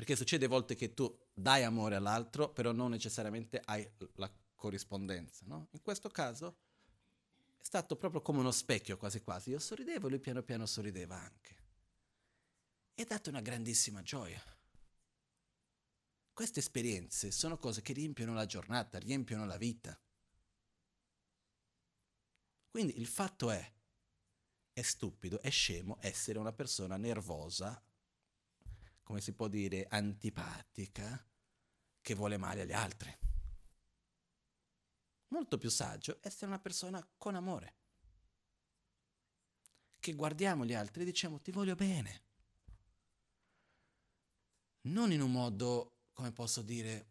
[0.00, 5.44] perché succede a volte che tu dai amore all'altro, però non necessariamente hai la corrispondenza,
[5.46, 5.68] no?
[5.72, 6.56] In questo caso
[7.58, 11.16] è stato proprio come uno specchio quasi quasi, io sorridevo e lui piano piano sorrideva
[11.16, 11.56] anche.
[12.94, 14.42] E ha dato una grandissima gioia.
[16.32, 20.00] Queste esperienze sono cose che riempiono la giornata, riempiono la vita.
[22.70, 23.72] Quindi il fatto è,
[24.72, 27.84] è stupido, è scemo essere una persona nervosa,
[29.10, 31.20] come si può dire, antipatica,
[32.00, 33.12] che vuole male agli altri.
[35.30, 37.74] Molto più saggio essere una persona con amore,
[39.98, 42.22] che guardiamo gli altri e diciamo ti voglio bene.
[44.82, 47.08] Non in un modo, come posso dire,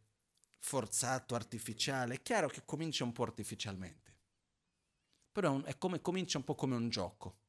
[0.59, 2.15] forzato, artificiale.
[2.15, 4.07] È chiaro che comincia un po' artificialmente
[5.31, 7.39] però è come, comincia un po' come un gioco.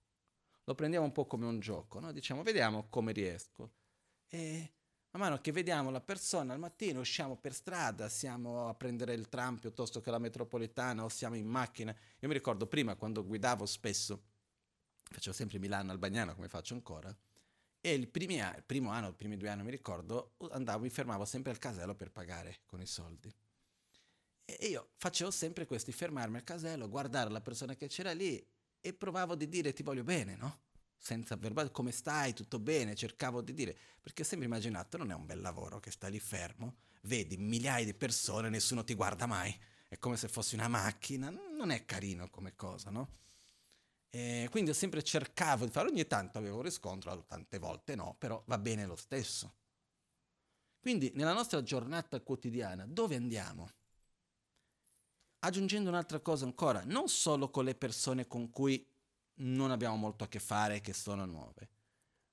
[0.65, 2.13] Lo prendiamo un po' come un gioco, no?
[2.13, 3.80] Diciamo, vediamo come riesco.
[4.33, 4.73] E
[5.11, 9.29] man mano che vediamo la persona, al mattino usciamo per strada, siamo a prendere il
[9.29, 11.95] tram piuttosto che la metropolitana o siamo in macchina.
[12.21, 14.23] Io mi ricordo prima quando guidavo spesso,
[15.03, 17.15] facevo sempre Milano al Bagnano come faccio ancora,
[17.81, 21.25] e il, primi, il primo anno, i primi due anni mi ricordo, andavo, mi fermavo
[21.25, 23.35] sempre al casello per pagare con i soldi.
[24.45, 28.45] E io facevo sempre questo, fermarmi al casello, guardare la persona che c'era lì
[28.81, 30.61] e provavo di dire ti voglio bene, no?
[31.03, 35.15] Senza verbale, come stai, tutto bene, cercavo di dire, perché ho sempre immaginato non è
[35.15, 39.59] un bel lavoro che stai lì fermo, vedi migliaia di persone, nessuno ti guarda mai,
[39.89, 43.09] è come se fossi una macchina, non è carino come cosa, no?
[44.11, 48.43] E quindi ho sempre cercavo di fare, ogni tanto avevo riscontro, tante volte no, però
[48.47, 49.55] va bene lo stesso.
[50.81, 53.71] Quindi nella nostra giornata quotidiana, dove andiamo?
[55.41, 58.87] aggiungendo un'altra cosa ancora, non solo con le persone con cui
[59.41, 61.71] non abbiamo molto a che fare, che sono nuove,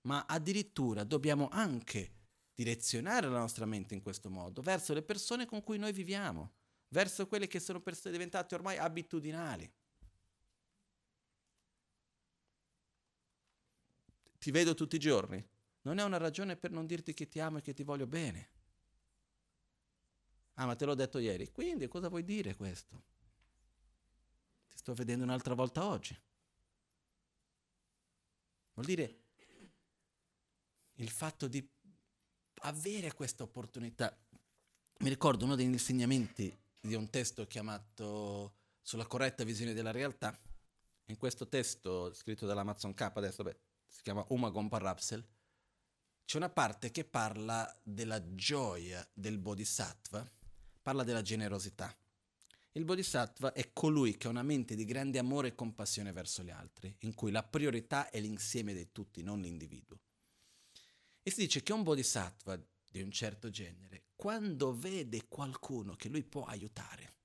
[0.02, 2.14] ma addirittura dobbiamo anche
[2.54, 6.54] direzionare la nostra mente in questo modo, verso le persone con cui noi viviamo,
[6.90, 9.72] verso quelle che sono persone diventate ormai abitudinali.
[14.40, 15.46] Ti vedo tutti i giorni,
[15.82, 18.50] non è una ragione per non dirti che ti amo e che ti voglio bene.
[20.56, 21.52] Ah, ma te l'ho detto ieri.
[21.52, 23.04] Quindi cosa vuoi dire questo?
[24.70, 26.18] Ti sto vedendo un'altra volta oggi.
[28.78, 29.22] Vuol dire
[30.98, 31.68] il fatto di
[32.62, 34.16] avere questa opportunità.
[35.00, 40.40] Mi ricordo uno degli insegnamenti di un testo chiamato Sulla corretta visione della realtà.
[41.06, 45.26] In questo testo, scritto dall'Amazon K, adesso beh, si chiama Uma Gompa Rapsel,
[46.24, 50.30] c'è una parte che parla della gioia del Bodhisattva
[50.82, 51.94] parla della generosità.
[52.78, 56.52] Il Bodhisattva è colui che ha una mente di grande amore e compassione verso gli
[56.52, 60.00] altri, in cui la priorità è l'insieme di tutti, non l'individuo.
[61.24, 62.56] E si dice che un Bodhisattva
[62.92, 67.16] di un certo genere, quando vede qualcuno che lui può aiutare,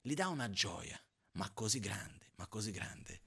[0.00, 0.96] gli dà una gioia,
[1.32, 3.22] ma così grande, ma così grande,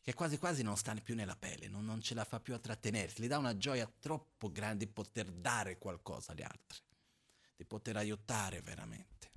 [0.00, 2.58] che quasi quasi non sta più nella pelle, non, non ce la fa più a
[2.58, 6.82] trattenersi, gli dà una gioia troppo grande di poter dare qualcosa agli altri
[7.56, 9.32] di poter aiutare veramente.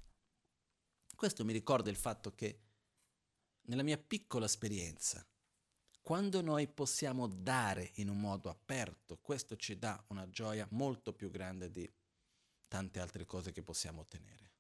[1.15, 2.61] Questo mi ricorda il fatto che
[3.67, 5.25] nella mia piccola esperienza,
[6.07, 11.29] Quando noi possiamo dare in un modo aperto, questo ci dà una gioia molto più
[11.29, 11.93] grande di
[12.69, 14.53] tante altre cose che possiamo ottenere.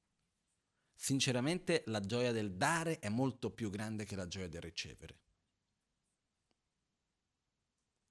[0.93, 5.19] Sinceramente la gioia del dare è molto più grande che la gioia del ricevere.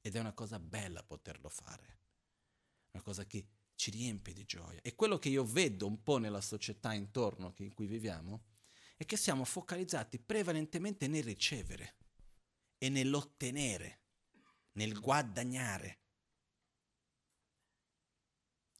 [0.01, 1.99] Ed è una cosa bella poterlo fare,
[2.93, 4.81] una cosa che ci riempie di gioia.
[4.83, 8.45] E quello che io vedo un po' nella società intorno in cui viviamo
[8.97, 11.97] è che siamo focalizzati prevalentemente nel ricevere
[12.79, 14.01] e nell'ottenere,
[14.73, 16.01] nel guadagnare.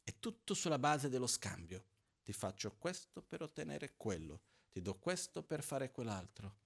[0.03, 1.85] È tutto sulla base dello scambio.
[2.23, 4.41] Ti faccio questo per ottenere quello,
[4.71, 6.57] ti do questo per fare quell'altro.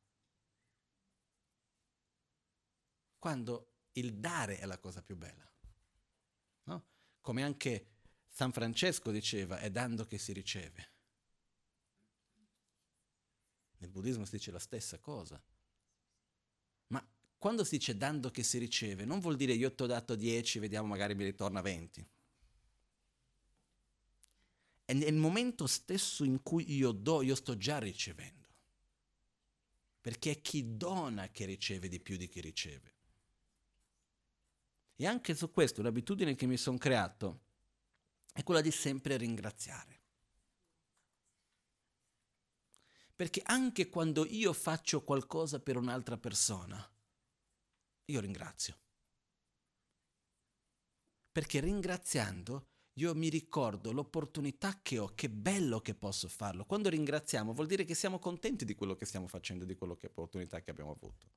[3.20, 5.48] Quando il dare è la cosa più bella.
[6.64, 6.86] No?
[7.20, 8.01] Come anche
[8.34, 10.90] San Francesco diceva, è dando che si riceve.
[13.80, 15.42] Nel buddismo si dice la stessa cosa.
[16.88, 17.06] Ma
[17.38, 20.60] quando si dice dando che si riceve, non vuol dire io ti ho dato 10,
[20.60, 22.10] vediamo magari mi ritorna 20.
[24.86, 28.48] È nel momento stesso in cui io do, io sto già ricevendo.
[30.00, 32.96] Perché è chi dona che riceve di più di chi riceve.
[34.96, 37.50] E anche su questo l'abitudine che mi sono creato
[38.32, 40.00] è quella di sempre ringraziare.
[43.16, 46.92] Perché anche quando io faccio qualcosa per un'altra persona,
[48.06, 48.80] io ringrazio.
[51.32, 56.66] Perché ringraziando io mi ricordo l'opportunità che ho, che bello che posso farlo.
[56.66, 60.08] Quando ringraziamo vuol dire che siamo contenti di quello che stiamo facendo, di quello che
[60.08, 61.32] opportunità che abbiamo avuto.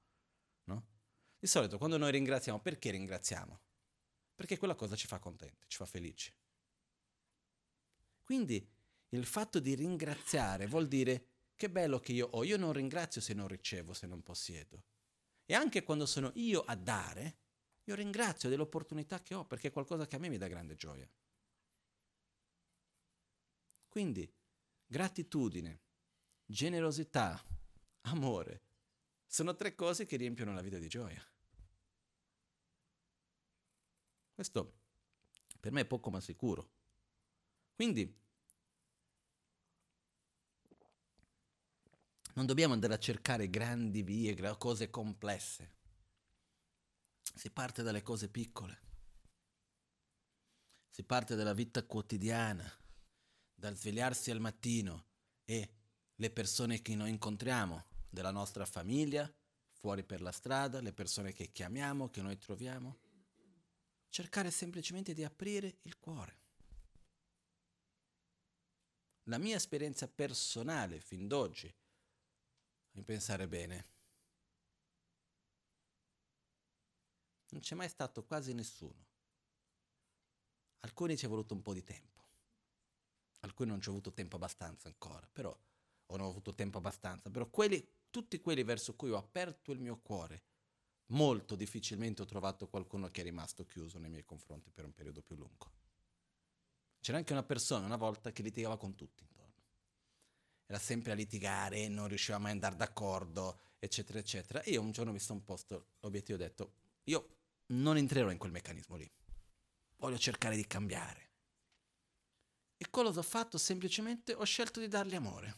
[0.64, 0.86] No?
[1.38, 3.60] Di solito quando noi ringraziamo, perché ringraziamo?
[4.34, 6.34] Perché quella cosa ci fa contenti, ci fa felici.
[8.24, 8.66] Quindi
[9.10, 13.34] il fatto di ringraziare vuol dire che bello che io ho, io non ringrazio se
[13.34, 14.82] non ricevo, se non possiedo.
[15.44, 17.38] E anche quando sono io a dare,
[17.84, 21.08] io ringrazio dell'opportunità che ho perché è qualcosa che a me mi dà grande gioia.
[23.88, 24.28] Quindi
[24.86, 25.80] gratitudine,
[26.46, 27.40] generosità,
[28.02, 28.62] amore,
[29.26, 31.24] sono tre cose che riempiono la vita di gioia.
[34.32, 34.80] Questo
[35.60, 36.73] per me è poco ma sicuro.
[37.74, 38.22] Quindi
[42.34, 45.72] non dobbiamo andare a cercare grandi vie, cose complesse.
[47.34, 48.82] Si parte dalle cose piccole.
[50.90, 52.70] Si parte dalla vita quotidiana,
[53.54, 55.06] dal svegliarsi al mattino
[55.44, 55.74] e
[56.14, 59.30] le persone che noi incontriamo, della nostra famiglia,
[59.72, 62.98] fuori per la strada, le persone che chiamiamo, che noi troviamo
[64.08, 66.43] cercare semplicemente di aprire il cuore.
[69.24, 71.72] La mia esperienza personale fin d'oggi,
[72.92, 73.88] in pensare bene,
[77.48, 79.06] non c'è mai stato quasi nessuno.
[80.80, 82.20] Alcuni ci è voluto un po' di tempo,
[83.40, 85.56] alcuni non ci ho avuto tempo abbastanza ancora, però,
[86.06, 89.80] o non ho avuto tempo abbastanza, però quelli, tutti quelli verso cui ho aperto il
[89.80, 90.42] mio cuore,
[91.06, 95.22] molto difficilmente ho trovato qualcuno che è rimasto chiuso nei miei confronti per un periodo
[95.22, 95.83] più lungo.
[97.04, 99.62] C'era anche una persona una volta che litigava con tutti intorno.
[100.64, 104.62] Era sempre a litigare, non riusciva mai ad andare d'accordo, eccetera, eccetera.
[104.62, 106.72] E io un giorno mi sono posto l'obiettivo e ho detto,
[107.04, 107.28] io
[107.66, 109.06] non entrerò in quel meccanismo lì.
[109.96, 111.32] Voglio cercare di cambiare.
[112.78, 113.58] E cosa ho fatto?
[113.58, 115.56] Semplicemente ho scelto di dargli amore.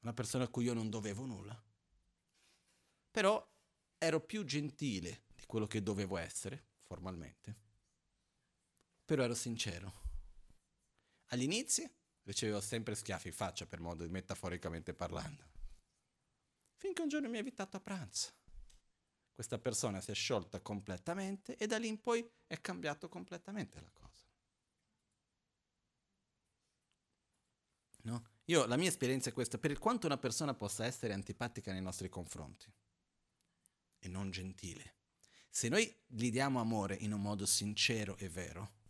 [0.00, 1.64] Una persona a cui io non dovevo nulla.
[3.08, 3.48] Però
[3.98, 7.70] ero più gentile di quello che dovevo essere, formalmente,
[9.04, 10.00] però ero sincero.
[11.26, 11.90] Agli inizi
[12.24, 15.50] ricevevo sempre schiaffi in faccia, per modo metaforicamente parlando.
[16.76, 18.32] Finché un giorno mi ha invitato a pranzo.
[19.32, 23.90] Questa persona si è sciolta completamente e da lì in poi è cambiato completamente la
[23.90, 24.26] cosa.
[28.02, 28.30] No?
[28.46, 32.08] Io, la mia esperienza è questa, per quanto una persona possa essere antipatica nei nostri
[32.08, 32.72] confronti,
[33.98, 34.96] e non gentile.
[35.48, 38.80] Se noi gli diamo amore in un modo sincero e vero,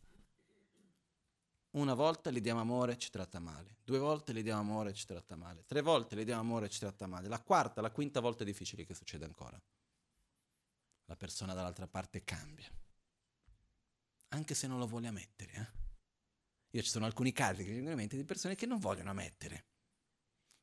[1.73, 3.77] una volta gli diamo amore, ci tratta male.
[3.83, 5.65] Due volte gli diamo amore, ci tratta male.
[5.65, 7.29] Tre volte gli diamo amore, ci tratta male.
[7.29, 9.61] La quarta, la quinta volta è difficile che succeda ancora.
[11.07, 12.71] La persona dall'altra parte cambia.
[14.29, 15.53] Anche se non lo vuole ammettere.
[15.53, 15.81] Eh?
[16.71, 19.67] Io ci sono alcuni casi che vengono in mente di persone che non vogliono ammettere.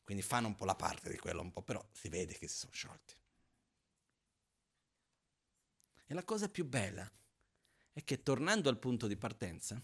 [0.04, 2.58] Quindi fanno un po' la parte di quello, un po', però si vede che si
[2.58, 3.16] sono sciolti.
[6.06, 7.08] E la cosa più bella
[7.94, 9.80] è che tornando al punto di partenza,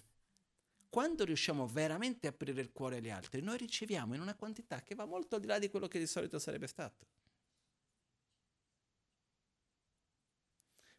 [0.96, 4.96] quando riusciamo veramente a aprire il cuore agli altri, noi riceviamo in una quantità che
[4.96, 7.06] va molto al di là di quello che di solito sarebbe stato.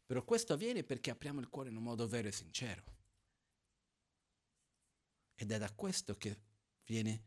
[0.05, 2.85] Però questo avviene perché apriamo il cuore in un modo vero e sincero.
[5.35, 6.41] Ed è da questo che
[6.85, 7.23] viene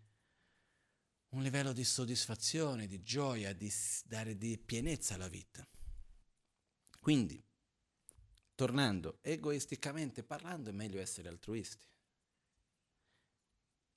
[1.29, 3.73] un livello di soddisfazione, di gioia, di
[4.05, 5.67] dare di pienezza alla vita.
[6.99, 7.43] Quindi,
[8.53, 11.87] tornando, egoisticamente parlando è meglio essere altruisti.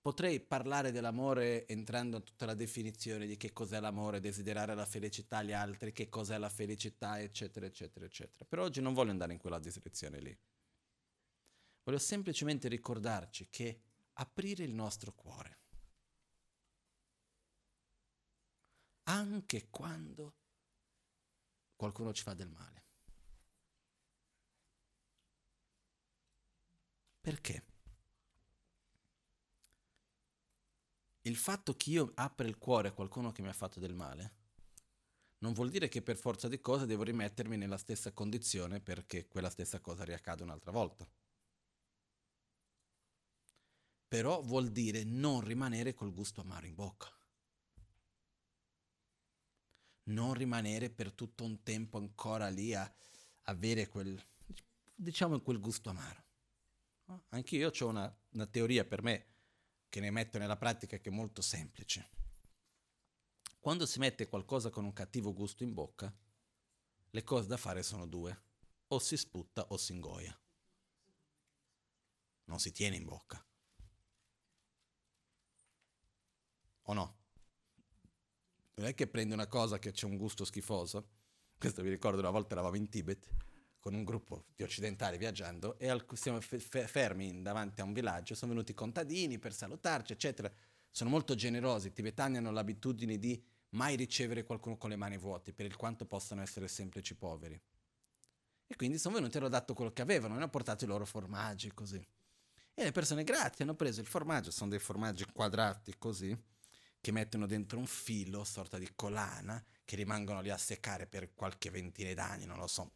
[0.03, 5.39] Potrei parlare dell'amore entrando in tutta la definizione di che cos'è l'amore, desiderare la felicità
[5.39, 8.45] agli altri, che cos'è la felicità, eccetera, eccetera, eccetera.
[8.45, 10.37] Però oggi non voglio andare in quella direzione lì.
[11.85, 13.81] Voglio semplicemente ricordarci che
[14.15, 15.61] aprire il nostro cuore,
[19.05, 20.35] anche quando
[21.77, 22.85] qualcuno ci fa del male.
[27.21, 27.72] Perché?
[31.23, 34.41] Il fatto che io apra il cuore a qualcuno che mi ha fatto del male
[35.43, 39.51] non vuol dire che per forza di cose devo rimettermi nella stessa condizione perché quella
[39.51, 41.07] stessa cosa riaccade un'altra volta.
[44.07, 47.11] Però vuol dire non rimanere col gusto amaro in bocca.
[50.05, 52.93] Non rimanere per tutto un tempo ancora lì a
[53.45, 54.21] avere quel,
[54.95, 56.23] diciamo, quel gusto amaro.
[57.31, 59.32] Anche io ho una, una teoria per me
[59.93, 62.09] che ne metto nella pratica che è molto semplice.
[63.61, 66.11] Quando si mette qualcosa con un cattivo gusto in bocca,
[67.11, 68.43] le cose da fare sono due,
[68.87, 70.35] o si sputta o si ingoia.
[72.45, 73.45] Non si tiene in bocca.
[76.85, 77.17] O no?
[78.77, 81.11] Non è che prende una cosa che c'è un gusto schifoso.
[81.59, 83.29] Questo vi ricordo una volta eravamo in Tibet
[83.83, 88.37] con un gruppo di occidentali viaggiando e al, siamo f- fermi davanti a un villaggio,
[88.37, 90.49] sono venuti contadini per salutarci, eccetera.
[90.89, 95.53] Sono molto generosi, i tibetani hanno l'abitudine di mai ricevere qualcuno con le mani vuote,
[95.53, 97.61] per il quanto possano essere semplici poveri.
[98.69, 101.05] E quindi sono venuti e hanno dato quello che avevano, e hanno portato i loro
[101.05, 102.07] formaggi così.
[102.75, 106.41] E le persone grazie hanno preso il formaggio, sono dei formaggi quadrati così,
[107.01, 111.71] che mettono dentro un filo, sorta di colana, che rimangono lì a seccare per qualche
[111.71, 112.93] ventina d'anni, non lo so,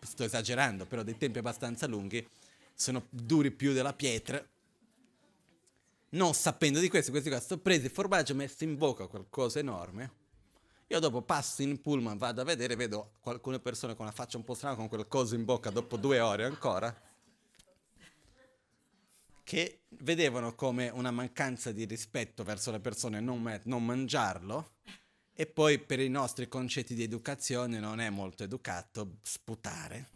[0.00, 2.26] sto esagerando, però dei tempi abbastanza lunghi,
[2.74, 4.44] sono duri più della pietra.
[6.10, 10.26] Non sapendo di questo, questi qua sono presi il formaggio, messo in bocca qualcosa enorme.
[10.86, 14.44] Io dopo passo in pullman, vado a vedere, vedo alcune persone con una faccia un
[14.44, 16.98] po' strana, con quel coso in bocca dopo due ore ancora,
[19.44, 24.70] che vedevano come una mancanza di rispetto verso le persone non, non mangiarlo
[25.40, 30.08] e poi per i nostri concetti di educazione non è molto educato sputare.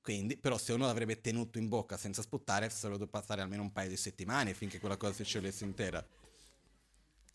[0.00, 3.70] Quindi, però se uno l'avrebbe tenuto in bocca senza sputare, sarebbe dovuto passare almeno un
[3.70, 6.02] paio di settimane finché quella cosa si sciogliesse intera.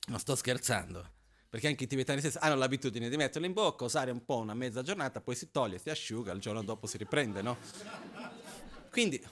[0.07, 1.07] Non sto scherzando.
[1.47, 4.55] Perché anche i tibetani stessi hanno l'abitudine di metterlo in bocca, usare un po' una
[4.55, 7.55] mezza giornata, poi si toglie, si asciuga, il giorno dopo si riprende, no?
[8.89, 9.23] Quindi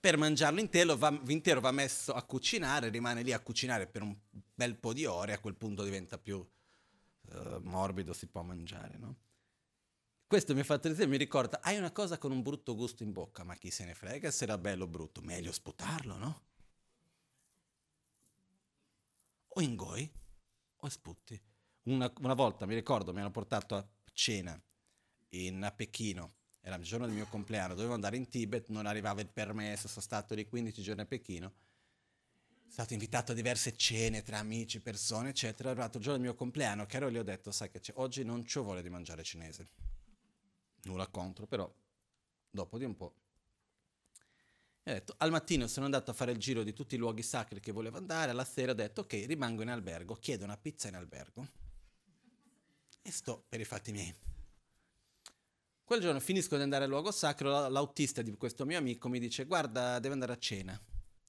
[0.00, 4.16] per mangiarlo intero va, intero va messo a cucinare, rimane lì a cucinare per un
[4.54, 9.16] bel po' di ore, a quel punto diventa più uh, morbido, si può mangiare, no?
[10.26, 13.12] Questo mi ha fatto esempio, mi ricorda, hai una cosa con un brutto gusto in
[13.12, 16.42] bocca, ma chi se ne frega se era bello o brutto, meglio sputarlo, no?
[19.48, 20.10] O ingoi
[20.76, 21.40] o sputti.
[21.84, 24.60] Una, una volta, mi ricordo, mi hanno portato a cena
[25.30, 26.37] in, a Pechino
[26.68, 30.02] era il giorno del mio compleanno, dovevo andare in Tibet, non arrivava il permesso, sono
[30.02, 31.54] stato lì 15 giorni a Pechino.
[32.60, 35.70] Sono stato invitato a diverse cene tra amici, persone, eccetera.
[35.70, 37.92] È arrivato il giorno del mio compleanno, che ero lì ho detto, sai che c'è,
[37.96, 39.66] oggi non c'ho voglia di mangiare cinese.
[40.82, 41.72] Nulla contro, però
[42.50, 43.14] dopo di un po'.
[44.82, 47.22] E ho detto, al mattino sono andato a fare il giro di tutti i luoghi
[47.22, 50.88] sacri che volevo andare, alla sera ho detto, ok, rimango in albergo, chiedo una pizza
[50.88, 51.48] in albergo
[53.00, 54.14] e sto per i fatti miei.
[55.88, 59.46] Quel giorno finisco di andare al luogo sacro, l'autista di questo mio amico mi dice
[59.46, 60.78] guarda, deve andare a cena.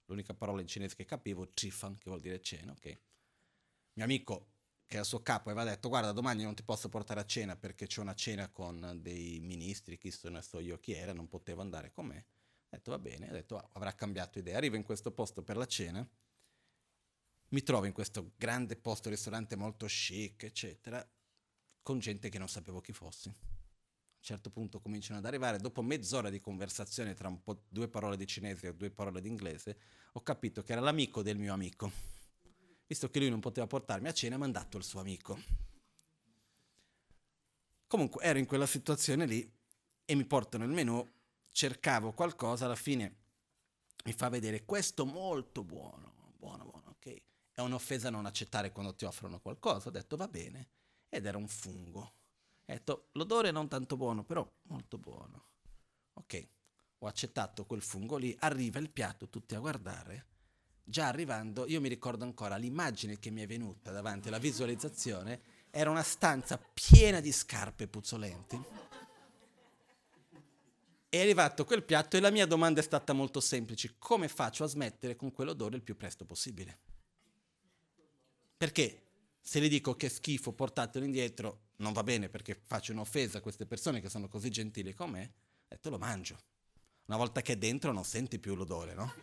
[0.07, 2.99] L'unica parola in cinese che capivo, chifan, che vuol dire cena, ok?
[3.93, 4.49] Mio amico,
[4.85, 7.55] che è il suo capo, aveva detto guarda, domani non ti posso portare a cena
[7.55, 11.61] perché c'è una cena con dei ministri, chi sono so io chi era, non potevo
[11.61, 12.17] andare con me.
[12.17, 14.57] Ho detto va bene, ho detto ah, avrà cambiato idea.
[14.57, 16.05] Arrivo in questo posto per la cena,
[17.51, 21.09] mi trovo in questo grande posto, ristorante molto chic, eccetera,
[21.81, 23.33] con gente che non sapevo chi fossi
[24.19, 27.33] un certo punto cominciano ad arrivare, dopo mezz'ora di conversazione tra
[27.69, 29.79] due parole di cinese e due parole di inglese,
[30.11, 31.89] ho capito che era l'amico del mio amico.
[32.85, 35.39] Visto che lui non poteva portarmi a cena, ha mandato il suo amico.
[37.87, 39.49] Comunque ero in quella situazione lì
[40.03, 41.07] e mi portano il menù,
[41.51, 43.15] cercavo qualcosa, alla fine
[44.03, 47.21] mi fa vedere questo molto buono, buono, buono, ok?
[47.53, 50.69] È un'offesa non accettare quando ti offrono qualcosa, ho detto va bene,
[51.07, 52.17] ed era un fungo
[52.69, 55.43] Ho detto, l'odore non tanto buono, però molto buono.
[56.13, 56.47] Ok,
[56.99, 60.27] ho accettato quel fungo lì, arriva il piatto, tutti a guardare.
[60.83, 65.41] Già arrivando, io mi ricordo ancora l'immagine che mi è venuta davanti alla visualizzazione,
[65.71, 68.63] era una stanza piena di scarpe puzzolenti.
[71.09, 74.67] È arrivato quel piatto e la mia domanda è stata molto semplice, come faccio a
[74.67, 76.77] smettere con quell'odore il più presto possibile?
[78.55, 79.08] Perché
[79.41, 83.65] se le dico che schifo, portatelo indietro, non va bene perché faccio un'offesa a queste
[83.65, 86.37] persone che sono così gentili con me, ho detto lo mangio.
[87.05, 89.13] Una volta che è dentro non senti più l'odore, no?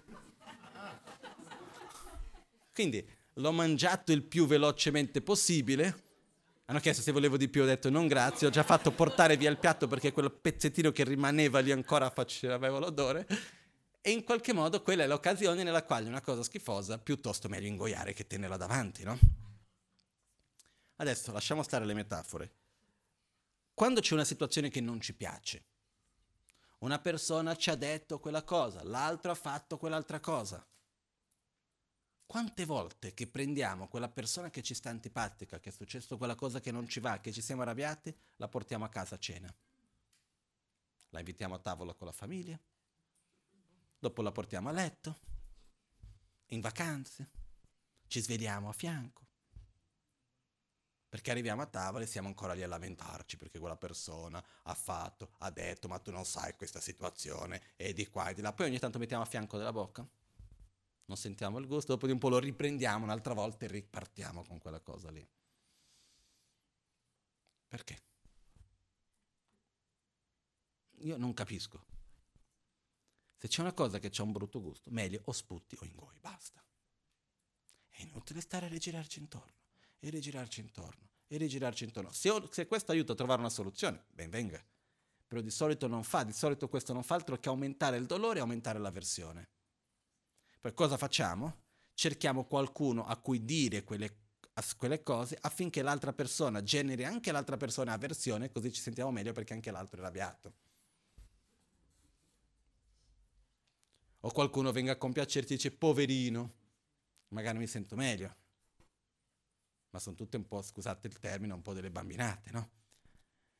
[2.72, 6.04] Quindi l'ho mangiato il più velocemente possibile.
[6.66, 9.50] Hanno chiesto se volevo di più, ho detto non grazie, ho già fatto portare via
[9.50, 13.26] il piatto perché quel pezzettino che rimaneva lì ancora aveva l'odore.
[14.00, 18.12] E in qualche modo quella è l'occasione nella quale una cosa schifosa piuttosto meglio ingoiare
[18.12, 19.18] che tenerla davanti, no?
[20.96, 22.52] Adesso lasciamo stare le metafore.
[23.74, 25.64] Quando c'è una situazione che non ci piace,
[26.78, 30.66] una persona ci ha detto quella cosa, l'altro ha fatto quell'altra cosa.
[32.24, 36.60] Quante volte che prendiamo quella persona che ci sta antipatica, che è successo quella cosa
[36.60, 39.54] che non ci va, che ci siamo arrabbiati, la portiamo a casa a cena.
[41.10, 42.58] La invitiamo a tavola con la famiglia,
[43.98, 45.18] dopo la portiamo a letto,
[46.46, 47.30] in vacanze,
[48.06, 49.25] ci svegliamo a fianco,
[51.16, 55.30] perché arriviamo a tavola e siamo ancora lì a lamentarci perché quella persona ha fatto,
[55.38, 58.52] ha detto, ma tu non sai questa situazione, e di qua e di là.
[58.52, 60.06] Poi ogni tanto mettiamo a fianco della bocca,
[61.06, 64.58] non sentiamo il gusto, dopo di un po' lo riprendiamo un'altra volta e ripartiamo con
[64.58, 65.26] quella cosa lì.
[67.66, 68.02] Perché?
[70.98, 71.82] Io non capisco.
[73.36, 76.62] Se c'è una cosa che ha un brutto gusto, meglio o sputti o ingoi, basta.
[77.88, 79.54] È inutile stare a rigirarci intorno
[79.98, 82.12] e rigirarci intorno e rigirarci intorno.
[82.12, 84.62] Se, se questo aiuta a trovare una soluzione, ben venga.
[85.26, 88.38] Però di solito non fa, di solito questo non fa altro che aumentare il dolore
[88.38, 89.48] e aumentare l'avversione.
[90.60, 91.64] Per cosa facciamo?
[91.94, 94.16] Cerchiamo qualcuno a cui dire quelle,
[94.76, 99.52] quelle cose affinché l'altra persona generi anche l'altra persona avversione, così ci sentiamo meglio perché
[99.52, 100.54] anche l'altro è arrabbiato.
[104.20, 106.54] O qualcuno venga a compiacerti e dice poverino,
[107.28, 108.44] magari mi sento meglio
[109.96, 112.70] ma sono tutte un po', scusate il termine, un po' delle bambinate, no?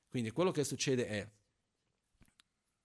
[0.09, 1.31] Quindi quello che succede è,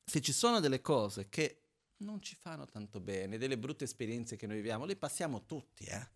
[0.04, 1.66] se ci sono delle cose che
[1.98, 6.10] non ci fanno tanto bene, delle brutte esperienze che noi viviamo, le passiamo tutti, eh?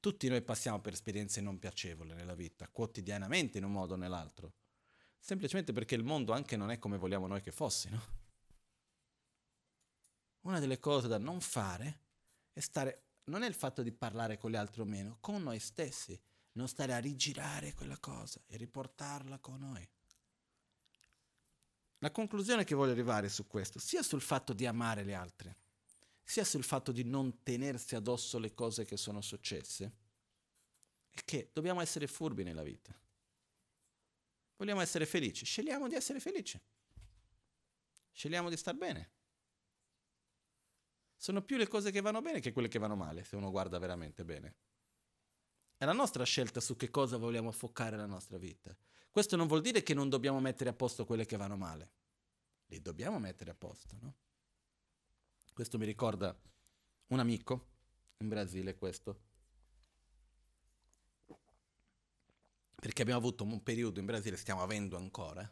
[0.00, 4.54] Tutti noi passiamo per esperienze non piacevoli nella vita, quotidianamente in un modo o nell'altro,
[5.18, 8.20] semplicemente perché il mondo anche non è come vogliamo noi che fosse, no?
[10.40, 12.00] Una delle cose da non fare
[12.52, 15.58] è stare non è il fatto di parlare con gli altri o meno, con noi
[15.58, 16.18] stessi,
[16.52, 19.88] non stare a rigirare quella cosa e riportarla con noi.
[21.98, 25.54] La conclusione che voglio arrivare su questo, sia sul fatto di amare gli altri,
[26.24, 29.92] sia sul fatto di non tenersi addosso le cose che sono successe,
[31.10, 32.92] è che dobbiamo essere furbi nella vita.
[34.56, 36.60] Vogliamo essere felici, scegliamo di essere felici.
[38.10, 39.11] Scegliamo di star bene
[41.22, 43.78] sono più le cose che vanno bene che quelle che vanno male, se uno guarda
[43.78, 44.56] veramente bene.
[45.76, 48.76] È la nostra scelta su che cosa vogliamo affocare la nostra vita.
[49.08, 51.90] Questo non vuol dire che non dobbiamo mettere a posto quelle che vanno male.
[52.66, 54.14] Le dobbiamo mettere a posto, no?
[55.52, 56.36] Questo mi ricorda
[57.06, 57.68] un amico
[58.16, 59.20] in Brasile, questo.
[62.74, 65.48] Perché abbiamo avuto un periodo in Brasile, stiamo avendo ancora,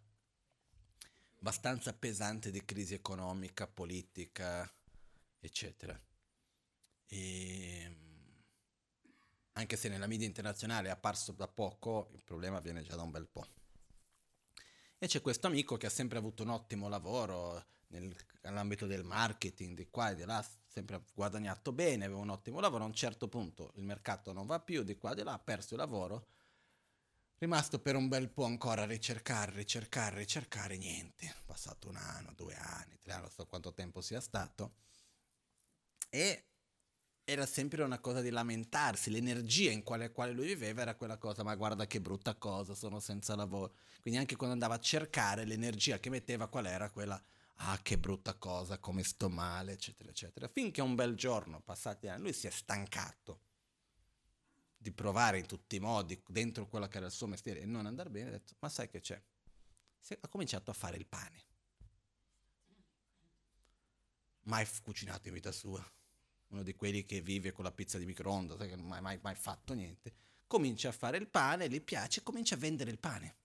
[1.38, 4.68] abbastanza pesante di crisi economica, politica,
[5.40, 5.98] eccetera.
[7.06, 7.96] E,
[9.52, 13.10] anche se nella media internazionale è apparso da poco, il problema viene già da un
[13.10, 13.46] bel po'.
[14.98, 19.76] E c'è questo amico che ha sempre avuto un ottimo lavoro nel, nell'ambito del marketing,
[19.76, 23.28] di qua e di là, sempre guadagnato bene, aveva un ottimo lavoro, a un certo
[23.28, 26.28] punto il mercato non va più, di qua e di là, ha perso il lavoro,
[27.38, 32.54] rimasto per un bel po' ancora a ricercare, ricercare, ricercare, niente, passato un anno, due
[32.54, 34.74] anni, tre anni, non so quanto tempo sia stato,
[36.10, 36.50] e
[37.32, 41.44] era sempre una cosa di lamentarsi, l'energia in quale, quale lui viveva era quella cosa,
[41.44, 43.76] ma guarda che brutta cosa, sono senza lavoro.
[44.00, 47.22] Quindi anche quando andava a cercare l'energia che metteva, qual era quella,
[47.56, 50.48] ah che brutta cosa, come sto male, eccetera, eccetera.
[50.48, 53.42] Finché un bel giorno, passati anni, lui si è stancato
[54.76, 57.86] di provare in tutti i modi, dentro quello che era il suo mestiere, e non
[57.86, 59.22] andare bene, ha detto, ma sai che c'è?
[60.00, 61.44] Si ha cominciato a fare il pane.
[64.44, 65.88] Mai cucinato in vita sua
[66.50, 69.34] uno di quelli che vive con la pizza di microonde, che non ha mai, mai,
[69.34, 70.12] fatto niente,
[70.46, 73.36] comincia a fare il pane, gli piace, comincia a vendere il pane.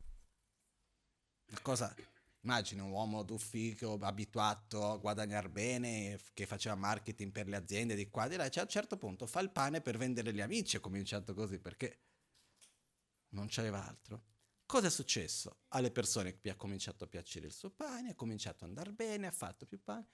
[1.47, 1.95] Una cosa,
[2.41, 8.09] immagina un uomo d'ufficio abituato a guadagnare bene, che faceva marketing per le aziende di
[8.09, 10.41] qua e di là, cioè a un certo punto fa il pane per vendere agli
[10.41, 11.99] amici, ha cominciato così perché
[13.29, 14.23] non c'aveva altro.
[14.65, 15.59] Cosa è successo?
[15.69, 19.27] Alle persone gli ha cominciato a piacere il suo pane, ha cominciato ad andare bene,
[19.27, 20.07] ha fatto più pane.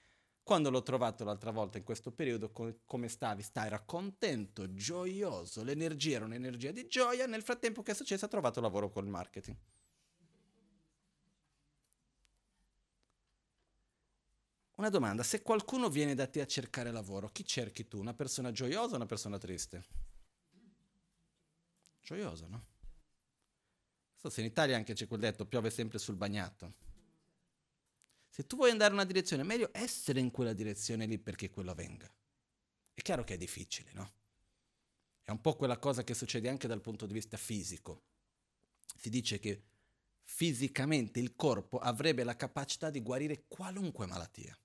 [0.44, 2.50] Quando l'ho trovato l'altra volta in questo periodo,
[2.84, 3.42] come stavi?
[3.42, 7.26] Sta, era contento, gioioso, l'energia era un'energia di gioia.
[7.26, 9.56] Nel frattempo che è successo ha trovato lavoro col marketing.
[14.74, 18.00] Una domanda, se qualcuno viene da te a cercare lavoro, chi cerchi tu?
[18.00, 19.84] Una persona gioiosa o una persona triste?
[22.00, 22.66] Gioiosa, no?
[24.16, 26.90] So se in Italia anche c'è quel detto, piove sempre sul bagnato.
[28.32, 31.50] Se tu vuoi andare in una direzione, è meglio essere in quella direzione lì perché
[31.50, 32.10] quello avvenga.
[32.94, 34.10] È chiaro che è difficile, no?
[35.20, 38.04] È un po' quella cosa che succede anche dal punto di vista fisico.
[38.96, 39.62] Si dice che
[40.22, 44.58] fisicamente il corpo avrebbe la capacità di guarire qualunque malattia.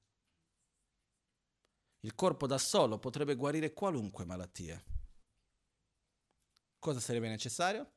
[1.99, 4.81] Il corpo da solo potrebbe guarire qualunque malattia.
[6.79, 7.91] Cosa sarebbe necessario?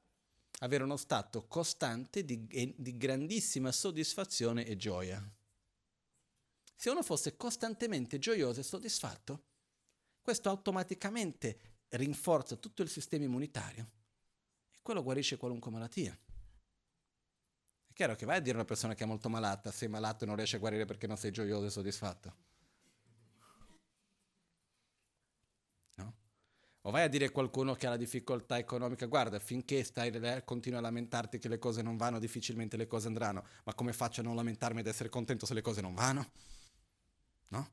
[0.62, 2.44] Avere uno stato costante di,
[2.76, 5.32] di grandissima soddisfazione e gioia.
[6.80, 9.42] Se uno fosse costantemente gioioso e soddisfatto,
[10.22, 13.90] questo automaticamente rinforza tutto il sistema immunitario
[14.70, 16.18] e quello guarisce qualunque malattia.
[17.86, 20.24] È chiaro che vai a dire a una persona che è molto malata, sei malato
[20.24, 22.34] e non riesci a guarire perché non sei gioioso e soddisfatto.
[25.96, 26.14] No?
[26.80, 30.78] O vai a dire a qualcuno che ha la difficoltà economica, guarda, finché stai continui
[30.78, 34.24] a lamentarti che le cose non vanno, difficilmente le cose andranno, ma come faccio a
[34.24, 36.58] non lamentarmi ed essere contento se le cose non vanno?
[37.50, 37.70] No?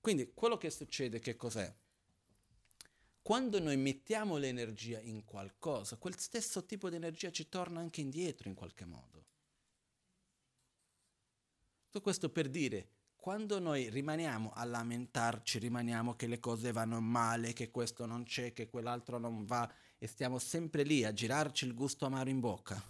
[0.00, 1.72] Quindi quello che succede che cos'è?
[3.22, 8.48] Quando noi mettiamo l'energia in qualcosa, quel stesso tipo di energia ci torna anche indietro
[8.48, 9.26] in qualche modo.
[11.84, 17.52] Tutto questo per dire, quando noi rimaniamo a lamentarci, rimaniamo che le cose vanno male,
[17.52, 21.74] che questo non c'è, che quell'altro non va, e stiamo sempre lì a girarci il
[21.74, 22.82] gusto amaro in bocca,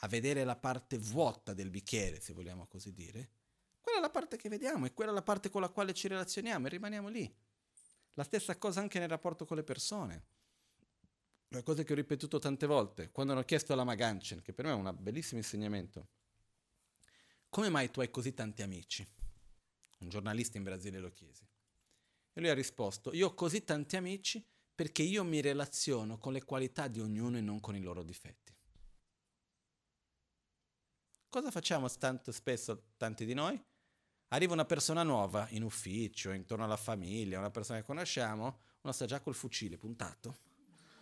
[0.00, 3.30] a vedere la parte vuota del bicchiere, se vogliamo così dire,
[3.86, 6.66] quella è la parte che vediamo, è quella la parte con la quale ci relazioniamo
[6.66, 7.32] e rimaniamo lì.
[8.14, 10.24] La stessa cosa anche nel rapporto con le persone.
[11.50, 14.72] Una cosa che ho ripetuto tante volte, quando hanno chiesto alla Maganchen, che per me
[14.72, 16.08] è un bellissimo insegnamento,
[17.48, 19.08] come mai tu hai così tanti amici?
[20.00, 21.46] Un giornalista in Brasile lo chiese.
[22.32, 26.42] E lui ha risposto, io ho così tanti amici perché io mi relaziono con le
[26.42, 28.52] qualità di ognuno e non con i loro difetti.
[31.28, 33.62] Cosa facciamo tanto spesso tanti di noi?
[34.36, 39.06] Arriva una persona nuova in ufficio, intorno alla famiglia, una persona che conosciamo, uno sta
[39.06, 40.36] già col fucile puntato,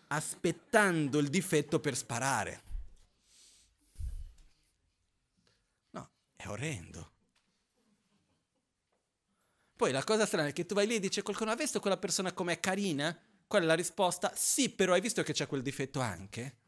[0.07, 2.63] aspettando il difetto per sparare.
[5.91, 7.11] No, è orrendo.
[9.75, 11.99] Poi la cosa strana è che tu vai lì e dici qualcuno ha visto quella
[11.99, 13.21] persona com'è carina?
[13.49, 14.33] Qual è la risposta?
[14.37, 16.59] Sì, però hai visto che c'è quel difetto anche?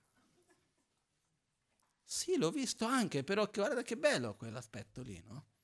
[2.03, 5.55] Sì, l'ho visto anche, però guarda che bello quell'aspetto lì, no?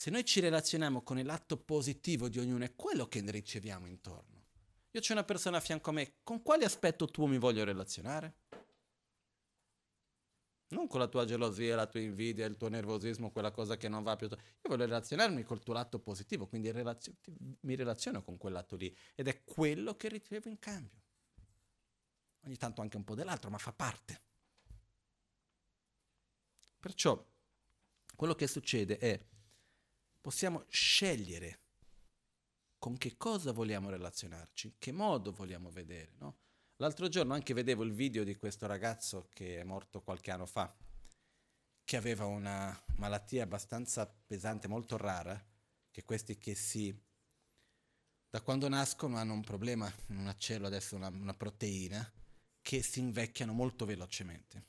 [0.00, 4.44] Se noi ci relazioniamo con l'atto positivo di ognuno, è quello che riceviamo intorno.
[4.92, 8.36] Io c'è una persona a fianco a me, con quale aspetto tuo mi voglio relazionare?
[10.68, 14.04] Non con la tua gelosia, la tua invidia, il tuo nervosismo, quella cosa che non
[14.04, 14.28] va più.
[14.28, 17.16] Io voglio relazionarmi col tuo lato positivo, quindi relazio-
[17.62, 21.02] mi relaziono con quel lato lì ed è quello che ricevo in cambio.
[22.44, 24.22] Ogni tanto anche un po' dell'altro, ma fa parte.
[26.78, 27.20] Perciò
[28.14, 29.20] quello che succede è
[30.28, 31.60] possiamo scegliere
[32.78, 36.12] con che cosa vogliamo relazionarci, in che modo vogliamo vedere.
[36.18, 36.36] No?
[36.76, 40.76] L'altro giorno anche vedevo il video di questo ragazzo che è morto qualche anno fa,
[41.82, 45.42] che aveva una malattia abbastanza pesante, molto rara,
[45.90, 46.94] che questi che si...
[48.28, 52.06] da quando nascono hanno un problema in una cellula, adesso una, una proteina,
[52.60, 54.64] che si invecchiano molto velocemente.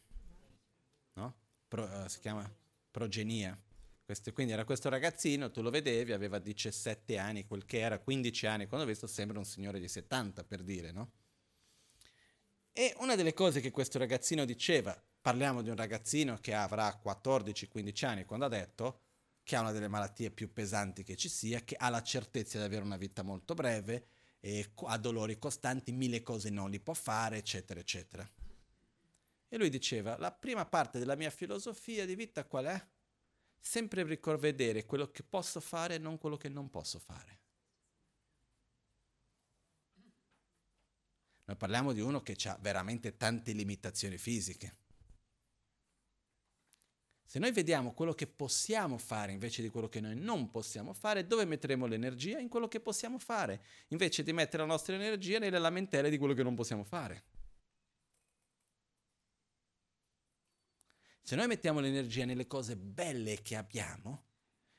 [1.15, 1.35] No?
[1.67, 2.49] Pro, uh, si chiama
[2.89, 3.61] progenia
[4.09, 8.47] questo, quindi era questo ragazzino, tu lo vedevi, aveva 17 anni, quel che era, 15
[8.47, 11.11] anni, quando ho visto sembra un signore di 70 per dire, no?
[12.73, 18.05] E una delle cose che questo ragazzino diceva, parliamo di un ragazzino che avrà 14-15
[18.07, 19.01] anni, quando ha detto
[19.43, 22.63] che ha una delle malattie più pesanti che ci sia, che ha la certezza di
[22.63, 24.07] avere una vita molto breve,
[24.39, 28.27] e ha dolori costanti, mille cose non li può fare, eccetera, eccetera.
[29.47, 32.87] E lui diceva, la prima parte della mia filosofia di vita qual è?
[33.59, 37.37] Sempre ricorvedere quello che posso fare e non quello che non posso fare.
[41.45, 44.77] Noi parliamo di uno che ha veramente tante limitazioni fisiche.
[47.29, 51.27] Se noi vediamo quello che possiamo fare invece di quello che noi non possiamo fare,
[51.27, 52.39] dove metteremo l'energia?
[52.39, 56.33] In quello che possiamo fare, invece di mettere la nostra energia nelle lamentele di quello
[56.33, 57.38] che non possiamo fare.
[61.29, 64.23] Se noi mettiamo l'energia nelle cose belle che abbiamo,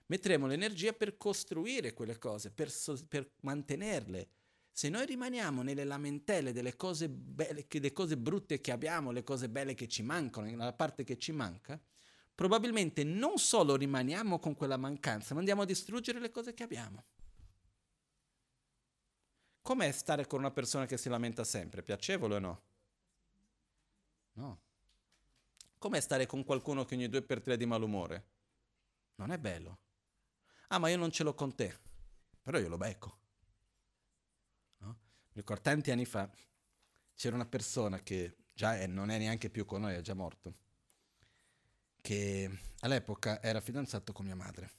[0.06, 4.30] metteremo l'energia per costruire quelle cose, per, so- per mantenerle.
[4.72, 9.48] Se noi rimaniamo nelle lamentele delle cose, belle, delle cose brutte che abbiamo, le cose
[9.48, 11.80] belle che ci mancano, nella parte che ci manca,
[12.34, 17.04] probabilmente non solo rimaniamo con quella mancanza, ma andiamo a distruggere le cose che abbiamo.
[19.62, 21.84] Com'è stare con una persona che si lamenta sempre?
[21.84, 22.62] Piacevole o no?
[24.32, 24.60] No.
[25.80, 28.24] Com'è stare con qualcuno che ogni due per tre è di malumore?
[29.14, 29.78] Non è bello.
[30.68, 31.74] Ah, ma io non ce l'ho con te.
[32.42, 33.18] Però io lo becco.
[34.76, 34.98] No?
[35.32, 36.30] Ricordo tanti anni fa
[37.14, 40.54] c'era una persona che già è, non è neanche più con noi, è già morto
[42.02, 44.72] che all'epoca era fidanzato con mia madre.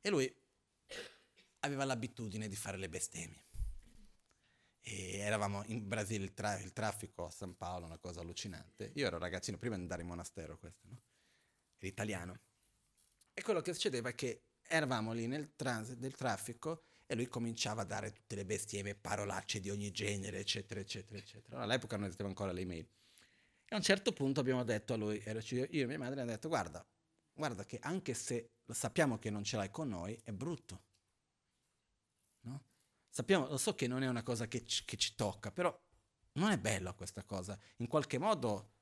[0.00, 0.34] E lui
[1.60, 3.45] aveva l'abitudine di fare le bestemmie.
[4.88, 8.92] E eravamo in Brasile, il, tra- il, traffico a San Paolo, una cosa allucinante.
[8.94, 11.00] Io ero ragazzino, prima di andare in monastero questo, no?
[11.78, 12.38] Era italiano.
[13.34, 17.82] E quello che succedeva è che eravamo lì nel transit del traffico e lui cominciava
[17.82, 21.62] a dare tutte le bestemmie, parolacce di ogni genere, eccetera, eccetera, eccetera.
[21.62, 22.88] All'epoca non esisteva ancora le email.
[23.64, 26.46] E a un certo punto abbiamo detto a lui, io e mia madre, hanno detto
[26.46, 26.86] guarda,
[27.32, 30.84] guarda che anche se sappiamo che non ce l'hai con noi, è brutto.
[33.16, 35.74] Sappiamo, lo so che non è una cosa che ci, che ci tocca, però
[36.32, 37.58] non è bella questa cosa.
[37.76, 38.74] In qualche modo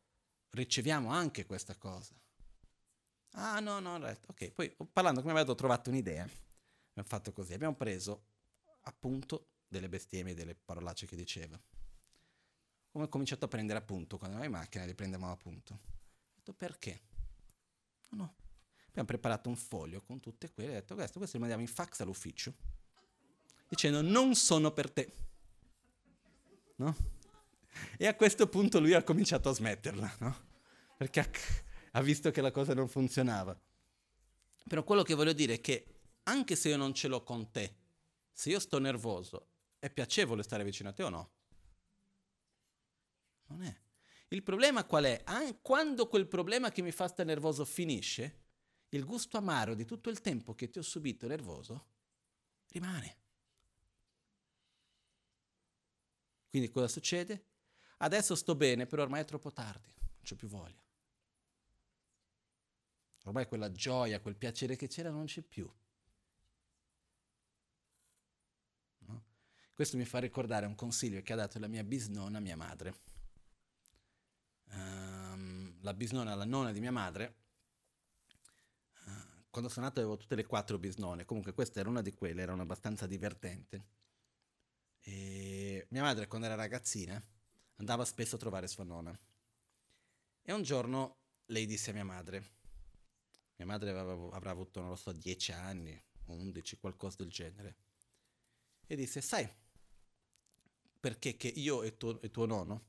[0.51, 2.21] riceviamo anche questa cosa.
[3.37, 4.51] Ah no, no, ok.
[4.51, 6.25] Poi parlando mia madre ho trovato un'idea.
[6.25, 8.25] Abbiamo fatto così, abbiamo preso
[8.87, 11.57] appunto delle bestemmie, delle parolacce che diceva
[12.91, 15.75] come ho cominciato a prendere appunto, quando avevo in macchina li prendevamo appunto.
[15.75, 17.03] Ho detto perché?
[18.09, 18.35] No, no.
[18.89, 22.01] Abbiamo preparato un foglio con tutte quelle, ho detto questo, questo li mandiamo in fax
[22.01, 22.53] all'ufficio,
[23.75, 25.13] dicendo non sono per te.
[26.77, 26.97] No?
[27.99, 30.47] E a questo punto lui ha cominciato a smetterla, no?
[30.97, 31.31] Perché
[31.91, 33.61] ha, visto che la cosa non funzionava.
[34.67, 35.87] Però quello che voglio dire è che
[36.25, 37.77] anche se io non ce l'ho con te,
[38.33, 39.49] se io sto nervoso,
[39.79, 41.33] è piacevole stare vicino a te o no?
[43.49, 43.83] Non è.
[44.29, 45.23] Il problema qual è?
[45.61, 48.43] Quando quel problema che mi fa stare nervoso finisce,
[48.89, 51.89] il gusto amaro di tutto il tempo che ti ho subito nervoso
[52.69, 53.24] rimane.
[56.55, 57.47] Quindi cosa succede?
[57.97, 60.81] Adesso sto bene, però ormai è troppo tardi, non c'ho più voglia.
[63.25, 65.69] Ormai quella gioia, quel piacere che c'era non c'è più.
[68.99, 69.25] No?
[69.75, 73.01] Questo mi fa ricordare un consiglio che ha dato la mia bisnonna a mia madre
[74.67, 77.35] um, la bisnonna, la nonna di mia madre,
[79.07, 79.11] uh,
[79.51, 82.53] quando sono nato avevo tutte le quattro bisnone, comunque questa era una di quelle, era
[82.53, 83.87] una abbastanza divertente.
[85.01, 85.54] E
[85.95, 87.25] mia madre quando era ragazzina
[87.77, 89.17] andava spesso a trovare sua nonna.
[90.43, 92.51] E un giorno lei disse a mia madre,
[93.55, 97.77] mia madre aveva, avrà avuto, non lo so, dieci anni, undici, qualcosa del genere,
[98.87, 99.49] e disse, sai,
[100.99, 102.87] perché che io e tuo, e tuo nonno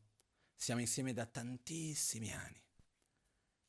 [0.56, 2.64] siamo insieme da tantissimi anni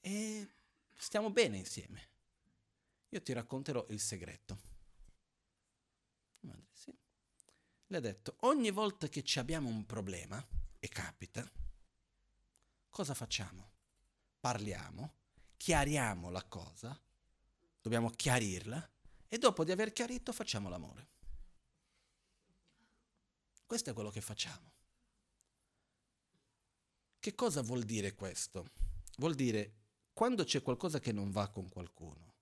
[0.01, 0.49] e
[0.95, 2.09] stiamo bene insieme.
[3.11, 4.59] Io ti racconterò il segreto.
[6.41, 6.97] Madre, sì.
[7.89, 10.45] Le ha detto, ogni volta che ci abbiamo un problema,
[10.81, 11.49] e capita,
[12.91, 13.71] cosa facciamo?
[14.41, 15.15] Parliamo,
[15.57, 17.01] chiariamo la cosa,
[17.81, 18.91] dobbiamo chiarirla,
[19.29, 21.09] e dopo di aver chiarito facciamo l'amore.
[23.65, 24.73] Questo è quello che facciamo.
[27.19, 28.67] Che cosa vuol dire questo?
[29.19, 29.75] Vuol dire
[30.13, 32.35] quando c'è qualcosa che non va con qualcuno,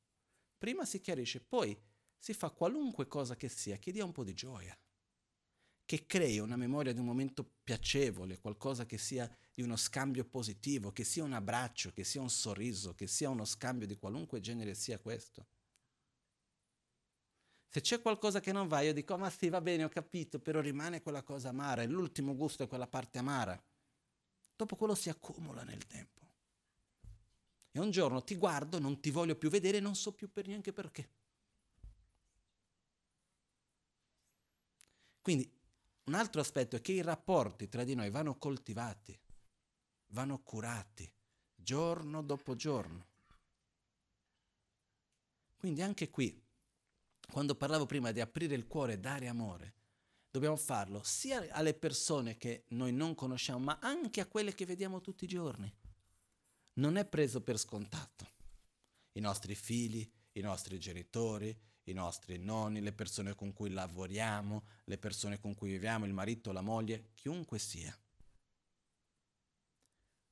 [0.58, 1.78] prima si chiarisce, poi
[2.18, 4.78] si fa qualunque cosa che sia che dia un po' di gioia,
[5.84, 10.92] che crei una memoria di un momento piacevole, qualcosa che sia di uno scambio positivo,
[10.92, 14.74] che sia un abbraccio, che sia un sorriso, che sia uno scambio di qualunque genere
[14.74, 15.46] sia questo.
[17.68, 20.60] Se c'è qualcosa che non va, io dico, ma sì, va bene, ho capito, però
[20.60, 23.60] rimane quella cosa amara, e l'ultimo gusto è quella parte amara.
[24.56, 26.22] Dopo quello si accumula nel tempo.
[27.72, 30.72] E un giorno ti guardo, non ti voglio più vedere, non so più per neanche
[30.72, 31.08] perché.
[35.20, 35.50] Quindi
[36.04, 39.18] un altro aspetto è che i rapporti tra di noi vanno coltivati,
[40.08, 41.10] vanno curati,
[41.54, 43.08] giorno dopo giorno.
[45.56, 46.42] Quindi anche qui,
[47.30, 49.74] quando parlavo prima di aprire il cuore e dare amore,
[50.34, 55.00] Dobbiamo farlo sia alle persone che noi non conosciamo, ma anche a quelle che vediamo
[55.00, 55.72] tutti i giorni.
[56.78, 58.32] non è preso per scontato.
[59.12, 64.98] I nostri figli, i nostri genitori, i nostri nonni, le persone con cui lavoriamo, le
[64.98, 67.96] persone con cui viviamo, il marito, la moglie, chiunque sia.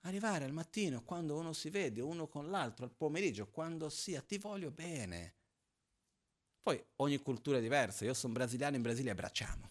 [0.04, 4.38] Arrivare al mattino quando uno si vede uno con l'altro, al pomeriggio, quando sia, ti
[4.38, 5.36] voglio bene.
[6.62, 9.70] Poi ogni cultura è diversa, io sono brasiliano, in Brasile abbracciamo.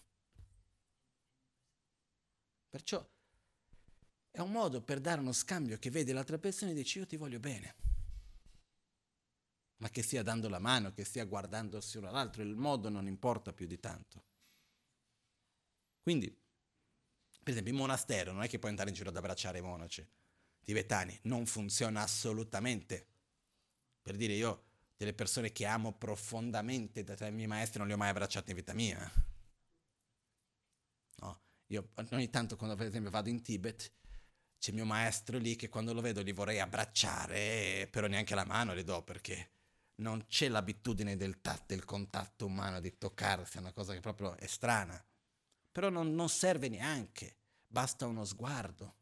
[2.68, 3.06] Perciò
[4.30, 7.16] è un modo per dare uno scambio che vede l'altra persona e dice io ti
[7.16, 7.91] voglio bene.
[9.82, 13.52] Ma che sia dando la mano, che sia guardandosi uno all'altro, il modo non importa
[13.52, 14.24] più di tanto.
[16.00, 16.30] Quindi,
[17.42, 20.08] per esempio, in monastero non è che puoi andare in giro ad abbracciare i monaci
[20.62, 23.08] tibetani, non funziona assolutamente.
[24.00, 24.66] Per dire io,
[24.96, 28.50] delle persone che amo profondamente, da tra i miei maestri non li ho mai abbracciati
[28.50, 29.12] in vita mia.
[31.16, 33.92] No, io ogni tanto quando per esempio vado in Tibet,
[34.60, 38.74] c'è mio maestro lì che quando lo vedo li vorrei abbracciare, però neanche la mano
[38.74, 39.50] le do perché
[40.02, 44.36] non c'è l'abitudine del tatto, del contatto umano, di toccarsi, è una cosa che proprio
[44.36, 45.02] è strana.
[45.72, 47.36] Però non, non serve neanche,
[47.66, 48.96] basta uno sguardo.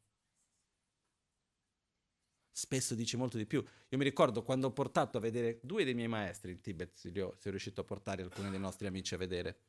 [2.53, 3.65] Spesso dice molto di più.
[3.89, 7.09] Io mi ricordo quando ho portato a vedere due dei miei maestri in Tibet, se
[7.09, 9.61] li ho, se riuscito a portare alcuni dei nostri amici a vedere.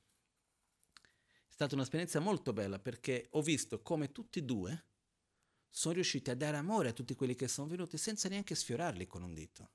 [0.93, 4.85] È stata un'esperienza molto bella perché ho visto come tutti e due
[5.69, 9.23] sono riusciti a dare amore a tutti quelli che sono venuti senza neanche sfiorarli con
[9.23, 9.69] un dito,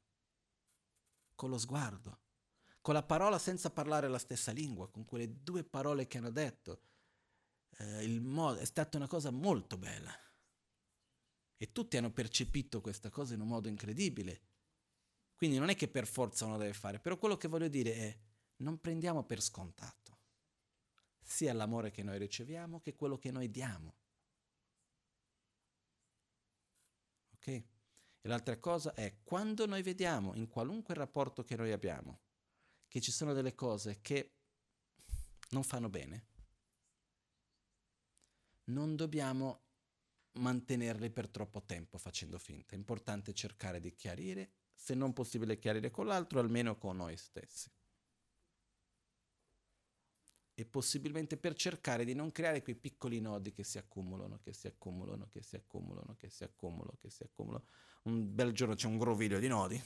[1.36, 2.18] con lo sguardo,
[2.80, 6.80] con la parola senza parlare la stessa lingua, con quelle due parole che hanno detto.
[7.78, 10.12] Eh, modo, è stata una cosa molto bella.
[11.58, 14.42] E tutti hanno percepito questa cosa in un modo incredibile.
[15.36, 18.18] Quindi non è che per forza uno deve fare, però quello che voglio dire è
[18.56, 20.06] non prendiamo per scontato
[21.26, 23.94] sia l'amore che noi riceviamo che quello che noi diamo.
[28.26, 32.22] E l'altra cosa è quando noi vediamo in qualunque rapporto che noi abbiamo
[32.88, 34.38] che ci sono delle cose che
[35.50, 36.26] non fanno bene,
[38.64, 39.66] non dobbiamo
[40.40, 42.74] mantenerle per troppo tempo facendo finta.
[42.74, 47.70] È importante cercare di chiarire, se non possibile chiarire con l'altro, almeno con noi stessi
[50.58, 54.66] e possibilmente per cercare di non creare quei piccoli nodi che si accumulano, che si
[54.66, 57.66] accumulano, che si accumulano, che si accumulano, che si accumulano.
[58.06, 59.82] Un bel giorno c'è un groviglio di nodi,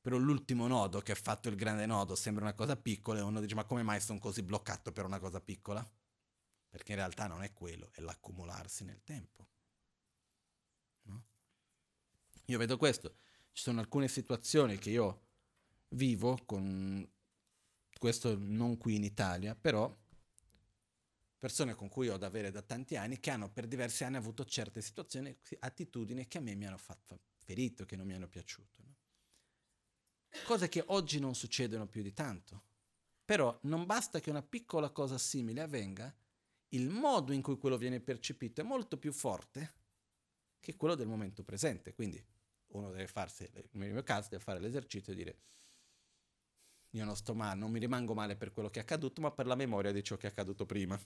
[0.00, 3.40] però l'ultimo nodo che ha fatto il grande nodo sembra una cosa piccola e uno
[3.40, 5.88] dice ma come mai sono così bloccato per una cosa piccola?
[6.68, 9.48] Perché in realtà non è quello, è l'accumularsi nel tempo.
[11.02, 11.24] No?
[12.46, 13.16] Io vedo questo,
[13.50, 15.26] ci sono alcune situazioni che io
[15.88, 17.08] vivo con
[17.98, 19.92] questo non qui in Italia, però
[21.42, 24.44] persone con cui ho da avere da tanti anni che hanno per diversi anni avuto
[24.44, 28.80] certe situazioni, attitudini che a me mi hanno fatto ferito, che non mi hanno piaciuto.
[28.80, 28.94] No?
[30.44, 32.62] Cose che oggi non succedono più di tanto.
[33.24, 36.14] Però non basta che una piccola cosa simile avvenga,
[36.68, 39.72] il modo in cui quello viene percepito è molto più forte
[40.60, 41.92] che quello del momento presente.
[41.92, 42.24] Quindi
[42.68, 45.38] uno deve farsi, nel mio caso, deve fare l'esercizio e dire
[46.90, 49.46] io non sto male, non mi rimango male per quello che è accaduto, ma per
[49.46, 50.96] la memoria di ciò che è accaduto prima.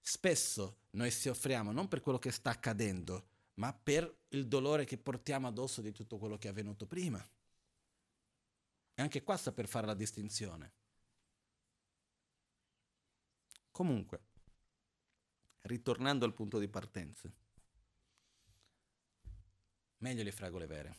[0.00, 4.98] Spesso noi si offriamo non per quello che sta accadendo, ma per il dolore che
[4.98, 7.18] portiamo addosso di tutto quello che è avvenuto prima.
[8.94, 10.72] E anche qua sta per fare la distinzione.
[13.70, 14.20] Comunque,
[15.62, 17.30] ritornando al punto di partenza,
[19.98, 20.98] meglio le fragole vere.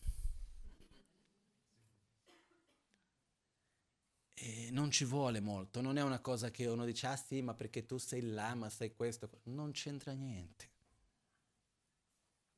[4.34, 7.54] E non ci vuole molto, non è una cosa che uno dice, ah sì, ma
[7.54, 9.30] perché tu sei là, ma sei questo.
[9.44, 10.70] Non c'entra niente.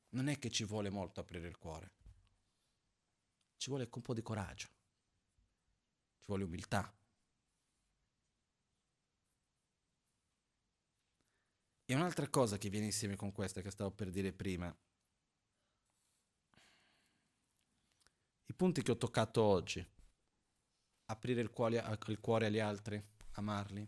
[0.09, 1.91] Non è che ci vuole molto aprire il cuore.
[3.57, 4.68] Ci vuole un po' di coraggio.
[6.20, 6.93] Ci vuole umiltà.
[11.86, 14.76] E un'altra cosa che viene insieme con questa che stavo per dire prima.
[18.45, 19.86] I punti che ho toccato oggi
[21.14, 23.01] aprire il cuore, il cuore agli altri,
[23.34, 23.88] amarli,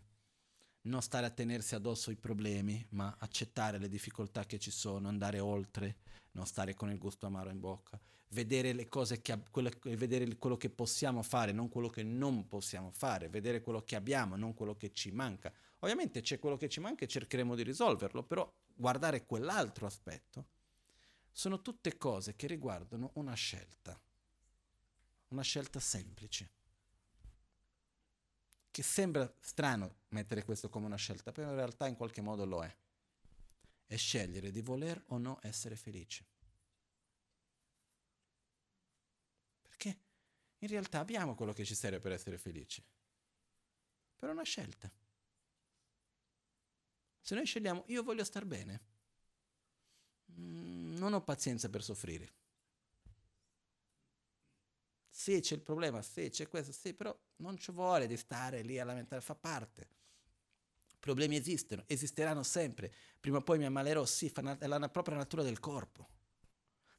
[0.82, 5.38] non stare a tenersi addosso i problemi, ma accettare le difficoltà che ci sono, andare
[5.40, 5.96] oltre,
[6.32, 7.98] non stare con il gusto amaro in bocca,
[8.28, 12.90] vedere le cose che quello, vedere quello che possiamo fare, non quello che non possiamo
[12.90, 15.52] fare, vedere quello che abbiamo, non quello che ci manca.
[15.80, 20.46] Ovviamente c'è quello che ci manca e cercheremo di risolverlo, però guardare quell'altro aspetto
[21.32, 24.00] sono tutte cose che riguardano una scelta,
[25.28, 26.55] una scelta semplice
[28.76, 32.62] che sembra strano mettere questo come una scelta, però in realtà in qualche modo lo
[32.62, 32.76] è.
[33.86, 36.22] è scegliere di voler o no essere felici.
[39.62, 39.98] Perché
[40.58, 42.84] in realtà abbiamo quello che ci serve per essere felici,
[44.14, 44.92] però è una scelta.
[47.18, 48.80] Se noi scegliamo io voglio star bene,
[50.32, 52.35] mm, non ho pazienza per soffrire.
[55.18, 58.78] Sì, c'è il problema, sì, c'è questo, sì, però non ci vuole di stare lì
[58.78, 59.88] a lamentare, fa parte.
[61.00, 62.92] Problemi esistono, esisteranno sempre.
[63.18, 66.06] Prima o poi mi ammalerò, sì, è la propria natura del corpo.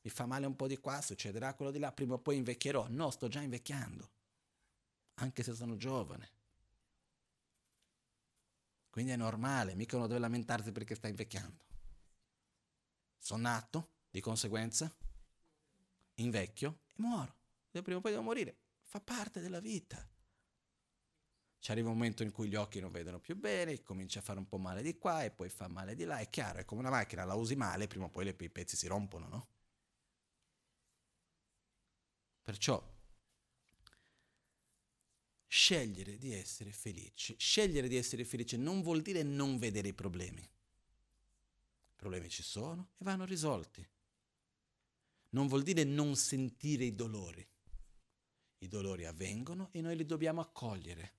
[0.02, 2.88] Mi fa male un po' di qua, succederà quello di là, prima o poi invecchierò.
[2.90, 4.10] No, sto già invecchiando,
[5.20, 6.32] anche se sono giovane.
[8.90, 11.66] Quindi è normale, mica uno deve lamentarsi perché sta invecchiando.
[13.20, 14.92] Sono nato, di conseguenza,
[16.16, 17.37] invecchio e muoro
[17.82, 20.08] prima o poi devo morire, fa parte della vita.
[21.60, 24.40] Ci arriva un momento in cui gli occhi non vedono più bene, comincia a fare
[24.40, 26.82] un po' male di qua e poi fa male di là, è chiaro, è come
[26.82, 29.48] una macchina, la usi male, prima o poi i pezzi si rompono, no?
[32.44, 32.96] Perciò
[35.48, 40.42] scegliere di essere felici, scegliere di essere felice non vuol dire non vedere i problemi.
[40.42, 43.86] I problemi ci sono e vanno risolti.
[45.30, 47.46] Non vuol dire non sentire i dolori.
[48.60, 51.14] I dolori avvengono e noi li dobbiamo accogliere.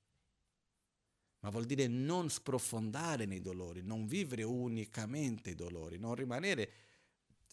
[1.41, 6.73] Ma vuol dire non sprofondare nei dolori, non vivere unicamente i dolori, non rimanere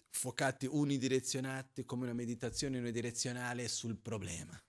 [0.10, 4.60] focati unidirezionati come una meditazione unidirezionale sul problema.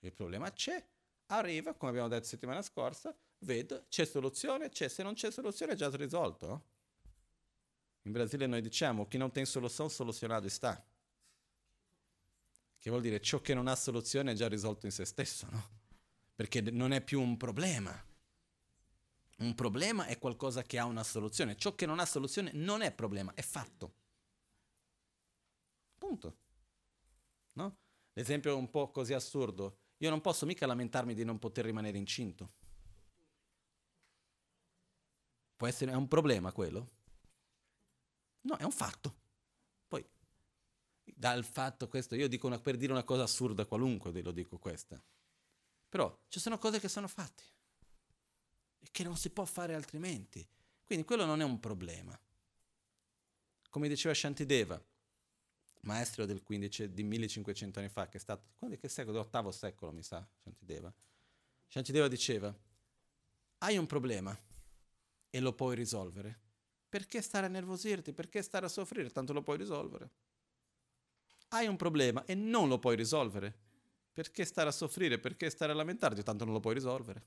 [0.00, 0.82] Il problema c'è,
[1.26, 5.76] arriva, come abbiamo detto settimana scorsa, vedo, c'è soluzione, c'è, se non c'è soluzione è
[5.76, 6.70] già risolto.
[8.02, 10.84] In Brasile noi diciamo chi non tem soluzione, soluzionato sta
[12.82, 15.68] che vuol dire ciò che non ha soluzione è già risolto in se stesso, no?
[16.34, 17.96] Perché non è più un problema.
[19.38, 21.56] Un problema è qualcosa che ha una soluzione.
[21.56, 23.94] Ciò che non ha soluzione non è problema, è fatto.
[25.96, 26.36] Punto.
[27.52, 27.76] No?
[28.14, 29.78] L'esempio è un po' così assurdo.
[29.98, 32.54] Io non posso mica lamentarmi di non poter rimanere incinto.
[35.54, 36.90] Può essere è un problema quello?
[38.40, 39.21] No, è un fatto
[41.04, 45.02] dal fatto questo, io dico una, per dire una cosa assurda qualunque, lo dico questa.
[45.88, 47.42] Però ci sono cose che sono fatte
[48.78, 50.46] e che non si può fare altrimenti.
[50.84, 52.18] Quindi quello non è un problema.
[53.68, 54.82] Come diceva Shantideva,
[55.82, 59.16] maestro del 15, di 1500 anni fa, che è stato, quando è che secolo?
[59.16, 60.92] Dell'ottavo secolo, mi sa, Shantideva.
[61.68, 62.54] Shantideva diceva,
[63.58, 64.38] hai un problema
[65.30, 66.40] e lo puoi risolvere.
[66.88, 68.12] Perché stare a nervosirti?
[68.12, 69.08] Perché stare a soffrire?
[69.10, 70.10] Tanto lo puoi risolvere
[71.52, 73.70] hai un problema e non lo puoi risolvere.
[74.12, 75.18] Perché stare a soffrire?
[75.18, 76.22] Perché stare a lamentarti?
[76.22, 77.24] Tanto non lo puoi risolvere.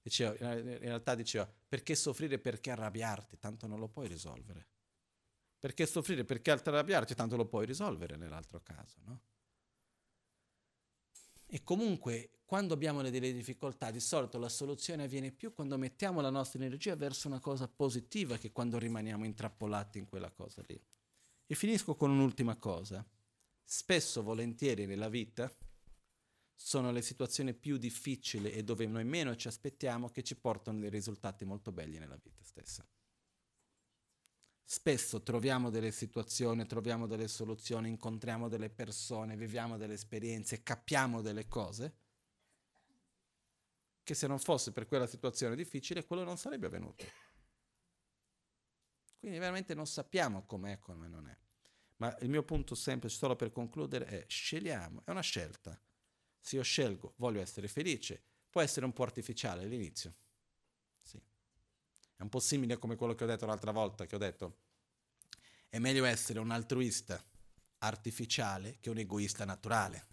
[0.00, 2.38] Diceva, in realtà diceva, perché soffrire?
[2.38, 3.38] Perché arrabbiarti?
[3.38, 4.66] Tanto non lo puoi risolvere.
[5.58, 6.24] Perché soffrire?
[6.24, 7.14] Perché arrabbiarti?
[7.14, 9.20] Tanto lo puoi risolvere nell'altro caso, no?
[11.46, 16.30] E comunque, quando abbiamo delle difficoltà, di solito la soluzione avviene più quando mettiamo la
[16.30, 20.80] nostra energia verso una cosa positiva che quando rimaniamo intrappolati in quella cosa lì.
[21.46, 23.06] E finisco con un'ultima cosa.
[23.62, 25.50] Spesso, volentieri nella vita,
[26.54, 30.90] sono le situazioni più difficili e dove noi meno ci aspettiamo che ci portano dei
[30.90, 32.86] risultati molto belli nella vita stessa.
[34.66, 41.46] Spesso troviamo delle situazioni, troviamo delle soluzioni, incontriamo delle persone, viviamo delle esperienze, capiamo delle
[41.48, 41.96] cose
[44.02, 47.04] che se non fosse per quella situazione difficile quello non sarebbe avvenuto.
[49.24, 51.34] Quindi veramente non sappiamo com'è e come non è.
[51.96, 55.80] Ma il mio punto semplice, solo per concludere, è scegliamo, è una scelta.
[56.38, 60.14] Se io scelgo, voglio essere felice, può essere un po' artificiale all'inizio.
[61.00, 61.16] Sì.
[62.16, 64.58] È un po' simile come quello che ho detto l'altra volta, che ho detto,
[65.70, 67.24] è meglio essere un altruista
[67.78, 70.06] artificiale che un egoista naturale.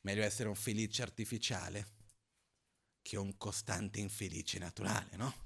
[0.00, 1.86] Meglio essere un felice artificiale
[3.02, 5.41] che un costante infelice naturale, no?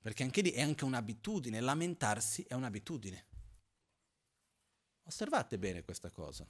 [0.00, 3.26] Perché anche lì è anche un'abitudine, lamentarsi è un'abitudine.
[5.04, 6.48] Osservate bene questa cosa.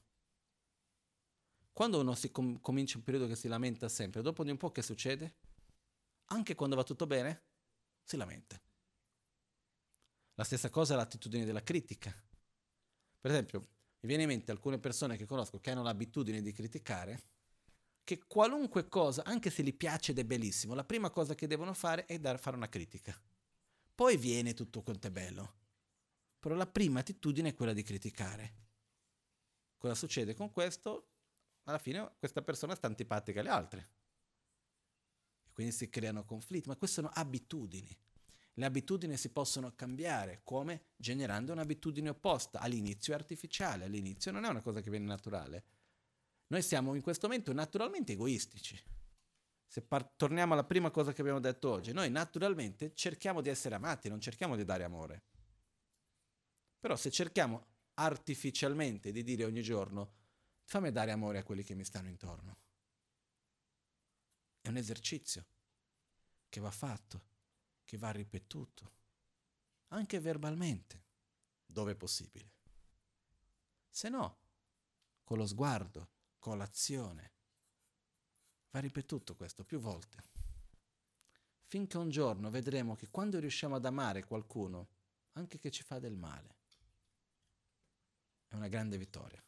[1.73, 4.83] Quando uno com- comincia un periodo che si lamenta sempre, dopo di un po' che
[4.83, 5.37] succede?
[6.27, 7.45] Anche quando va tutto bene,
[8.03, 8.59] si lamenta.
[10.35, 12.15] La stessa cosa è l'attitudine della critica.
[13.21, 17.23] Per esempio, mi viene in mente alcune persone che conosco che hanno l'abitudine di criticare,
[18.05, 21.75] che qualunque cosa, anche se gli piace ed è bellissimo, la prima cosa che devono
[21.75, 23.21] fare è dar, fare una critica.
[23.97, 25.55] Poi viene tutto quanto è bello.
[26.39, 28.55] Però la prima attitudine è quella di criticare.
[29.77, 31.17] Cosa succede con questo?
[31.67, 33.91] alla fine questa persona sta antipatica alle altre.
[35.45, 37.97] E quindi si creano conflitti, ma queste sono abitudini.
[38.59, 42.61] Le abitudini si possono cambiare, come generando un'abitudine opposta.
[42.61, 45.65] All'inizio è artificiale, all'inizio non è una cosa che viene naturale.
[46.49, 48.81] Noi siamo in questo momento naturalmente egoistici.
[49.67, 53.75] Se par- torniamo alla prima cosa che abbiamo detto oggi, noi naturalmente cerchiamo di essere
[53.75, 55.25] amati, non cerchiamo di dare amore.
[56.79, 60.15] Però se cerchiamo artificialmente di dire ogni giorno
[60.65, 62.59] fammi dare amore a quelli che mi stanno intorno,
[64.61, 65.47] è un esercizio
[66.49, 67.35] che va fatto
[67.87, 68.93] che va ripetuto,
[69.89, 71.05] anche verbalmente,
[71.65, 72.53] dove è possibile.
[73.89, 74.41] Se no,
[75.23, 77.36] con lo sguardo, con l'azione,
[78.77, 80.23] va ripetuto questo più volte.
[81.65, 84.89] Finché un giorno vedremo che quando riusciamo ad amare qualcuno,
[85.33, 86.55] anche che ci fa del male,
[88.49, 89.43] è una grande vittoria.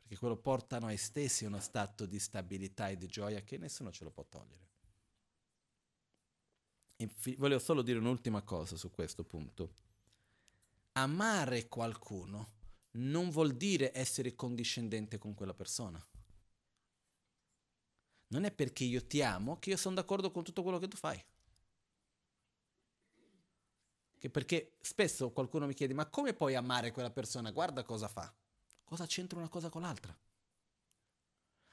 [0.00, 3.92] Perché quello porta noi stessi a uno stato di stabilità e di gioia che nessuno
[3.92, 4.70] ce lo può togliere.
[6.96, 9.76] Infi- volevo solo dire un'ultima cosa su questo punto.
[10.92, 12.60] Amare qualcuno
[12.94, 16.04] non vuol dire essere condiscendente con quella persona.
[18.32, 20.96] Non è perché io ti amo che io sono d'accordo con tutto quello che tu
[20.96, 21.22] fai.
[24.18, 27.50] Che perché spesso qualcuno mi chiede, ma come puoi amare quella persona?
[27.50, 28.34] Guarda cosa fa.
[28.84, 30.18] Cosa c'entra una cosa con l'altra?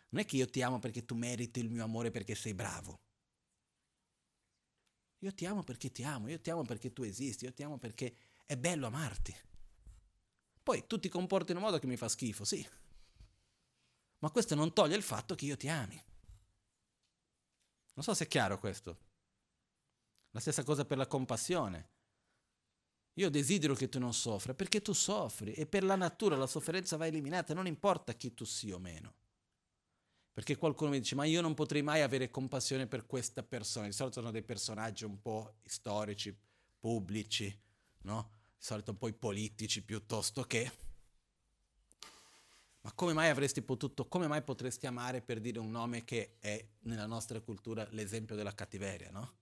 [0.09, 2.99] Non è che io ti amo perché tu meriti il mio amore perché sei bravo.
[5.19, 7.77] Io ti amo perché ti amo, io ti amo perché tu esisti, io ti amo
[7.77, 8.15] perché
[8.45, 9.33] è bello amarti.
[10.61, 12.67] Poi tu ti comporti in un modo che mi fa schifo, sì.
[14.19, 16.07] Ma questo non toglie il fatto che io ti ami.
[17.99, 18.97] Non so se è chiaro questo.
[20.29, 21.89] La stessa cosa per la compassione.
[23.15, 26.95] Io desidero che tu non soffra perché tu soffri e per la natura la sofferenza
[26.95, 29.15] va eliminata, non importa chi tu sia o meno.
[30.31, 33.87] Perché qualcuno mi dice, ma io non potrei mai avere compassione per questa persona.
[33.87, 36.33] Di solito sono dei personaggi un po' storici,
[36.79, 37.53] pubblici,
[38.03, 38.31] no?
[38.55, 40.87] Di solito un po' i politici piuttosto che...
[42.89, 46.67] Ma come mai avresti potuto, come mai potresti amare per dire un nome che è
[46.85, 49.37] nella nostra cultura l'esempio della cattiveria, no?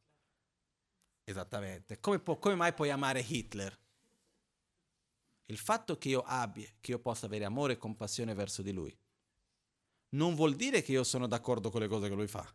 [1.24, 2.02] Esattamente.
[2.02, 3.80] Come, po- come mai puoi amare Hitler?
[5.46, 8.94] Il fatto che io abbia, che io possa avere amore e compassione verso di lui,
[10.10, 12.54] non vuol dire che io sono d'accordo con le cose che lui fa.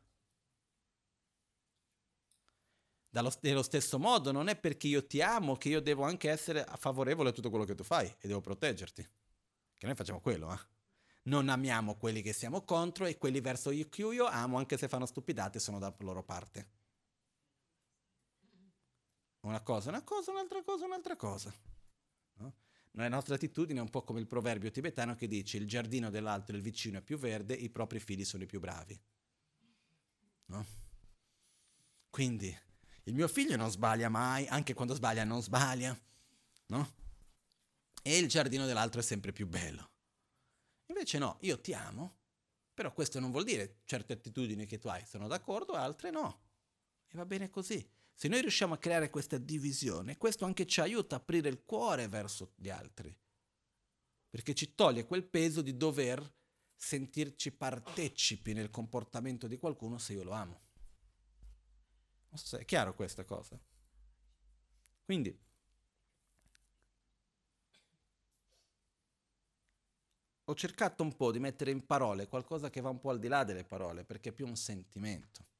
[3.08, 6.66] Dallo, nello stesso modo, non è perché io ti amo che io devo anche essere
[6.76, 9.02] favorevole a tutto quello che tu fai e devo proteggerti.
[9.78, 10.71] Che noi facciamo quello, eh?
[11.24, 15.06] Non amiamo quelli che siamo contro e quelli verso cui io amo, anche se fanno
[15.06, 16.80] stupidate, sono dalla loro parte.
[19.40, 21.52] Una cosa, una cosa, un'altra cosa, un'altra cosa.
[22.34, 22.54] No?
[22.92, 26.56] La nostra attitudine è un po' come il proverbio tibetano che dice il giardino dell'altro,
[26.56, 29.00] il vicino è più verde, i propri figli sono i più bravi.
[30.46, 30.66] No?
[32.10, 32.56] Quindi
[33.04, 35.98] il mio figlio non sbaglia mai, anche quando sbaglia non sbaglia,
[36.66, 36.94] no?
[38.02, 39.91] E il giardino dell'altro è sempre più bello.
[40.92, 42.18] Invece no, io ti amo,
[42.74, 46.42] però questo non vuol dire certe attitudini che tu hai sono d'accordo, altre no.
[47.08, 47.90] E va bene così.
[48.12, 52.08] Se noi riusciamo a creare questa divisione, questo anche ci aiuta a aprire il cuore
[52.08, 53.18] verso gli altri,
[54.28, 56.30] perché ci toglie quel peso di dover
[56.76, 60.60] sentirci partecipi nel comportamento di qualcuno se io lo amo.
[62.28, 63.58] Non so se è chiaro questa cosa.
[65.04, 65.36] Quindi,
[70.52, 73.28] ho cercato un po' di mettere in parole qualcosa che va un po' al di
[73.28, 75.50] là delle parole, perché è più un sentimento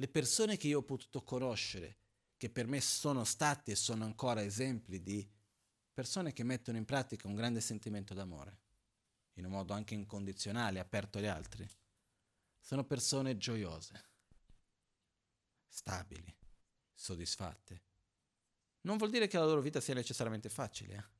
[0.00, 1.98] le persone che io ho potuto conoscere,
[2.36, 5.28] che per me sono stati e sono ancora esempi di
[5.92, 8.58] persone che mettono in pratica un grande sentimento d'amore,
[9.34, 11.68] in un modo anche incondizionale, aperto agli altri,
[12.60, 14.04] sono persone gioiose,
[15.66, 16.32] stabili,
[16.94, 17.82] soddisfatte.
[18.82, 21.17] Non vuol dire che la loro vita sia necessariamente facile, eh?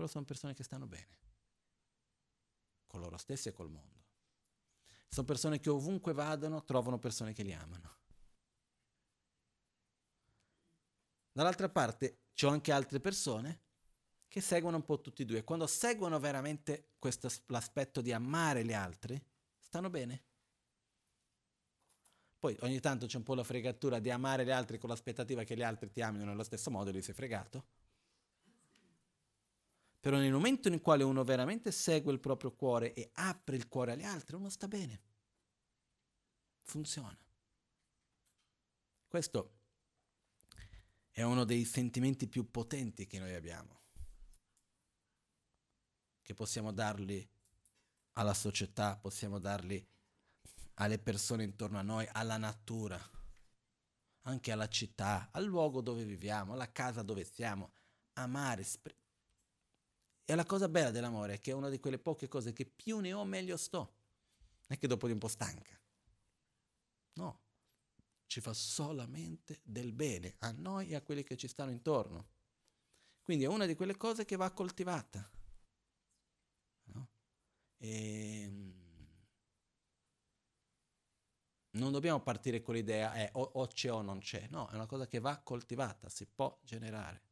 [0.00, 1.18] Però sono persone che stanno bene,
[2.86, 3.98] con loro stessi e col mondo.
[5.08, 7.98] Sono persone che ovunque vadano trovano persone che li amano.
[11.32, 13.60] Dall'altra parte c'ho anche altre persone
[14.26, 15.44] che seguono un po' tutti e due.
[15.44, 19.22] Quando seguono veramente questo, l'aspetto di amare gli altri,
[19.58, 20.24] stanno bene.
[22.38, 25.54] Poi ogni tanto c'è un po' la fregatura di amare gli altri con l'aspettativa che
[25.54, 27.79] gli altri ti amino nello stesso modo e lì sei fregato.
[30.00, 33.92] Però nel momento in cui uno veramente segue il proprio cuore e apre il cuore
[33.92, 35.02] agli altri, uno sta bene.
[36.62, 37.18] Funziona.
[39.06, 39.58] Questo
[41.10, 43.80] è uno dei sentimenti più potenti che noi abbiamo.
[46.30, 47.28] che possiamo darli
[48.12, 49.84] alla società, possiamo darli
[50.74, 52.96] alle persone intorno a noi, alla natura,
[54.26, 57.72] anche alla città, al luogo dove viviamo, alla casa dove siamo.
[58.12, 58.64] Amare.
[60.24, 62.98] E la cosa bella dell'amore è che è una di quelle poche cose che più
[63.00, 63.78] ne ho meglio sto.
[63.78, 65.78] Non è che dopo di un po' stanca.
[67.14, 67.40] No,
[68.26, 72.28] ci fa solamente del bene a noi e a quelli che ci stanno intorno.
[73.22, 75.28] Quindi è una di quelle cose che va coltivata.
[76.84, 77.08] No?
[77.76, 78.80] E ehm,
[81.72, 84.86] non dobbiamo partire con l'idea eh, o, o c'è o non c'è, no, è una
[84.86, 87.22] cosa che va coltivata, si può generare.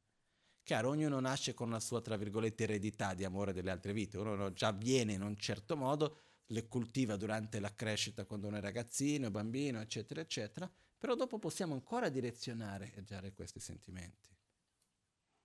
[0.68, 4.52] Chiaro, ognuno nasce con una sua, tra virgolette, eredità di amore delle altre vite, uno
[4.52, 6.18] già viene in un certo modo,
[6.48, 11.72] le cultiva durante la crescita quando uno è ragazzino, bambino, eccetera, eccetera, però dopo possiamo
[11.72, 14.28] ancora direzionare e dare questi sentimenti.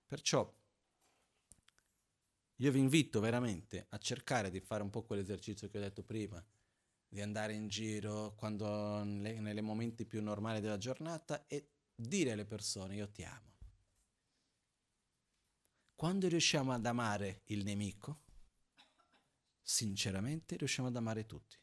[0.04, 0.54] Perciò
[2.56, 6.44] io vi invito veramente a cercare di fare un po' quell'esercizio che ho detto prima,
[7.08, 12.96] di andare in giro quando, nei momenti più normali della giornata e dire alle persone
[12.96, 13.52] io ti amo.
[15.94, 18.22] Quando riusciamo ad amare il nemico,
[19.62, 21.56] sinceramente riusciamo ad amare tutti.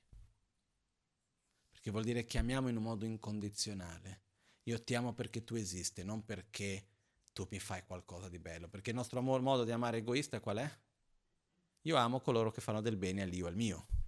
[1.69, 4.21] Perché vuol dire che amiamo in un modo incondizionale.
[4.63, 6.87] Io ti amo perché tu esisti, non perché
[7.33, 8.67] tu mi fai qualcosa di bello.
[8.67, 10.79] Perché il nostro modo di amare egoista qual è?
[11.81, 13.99] Io amo coloro che fanno del bene all'io al mio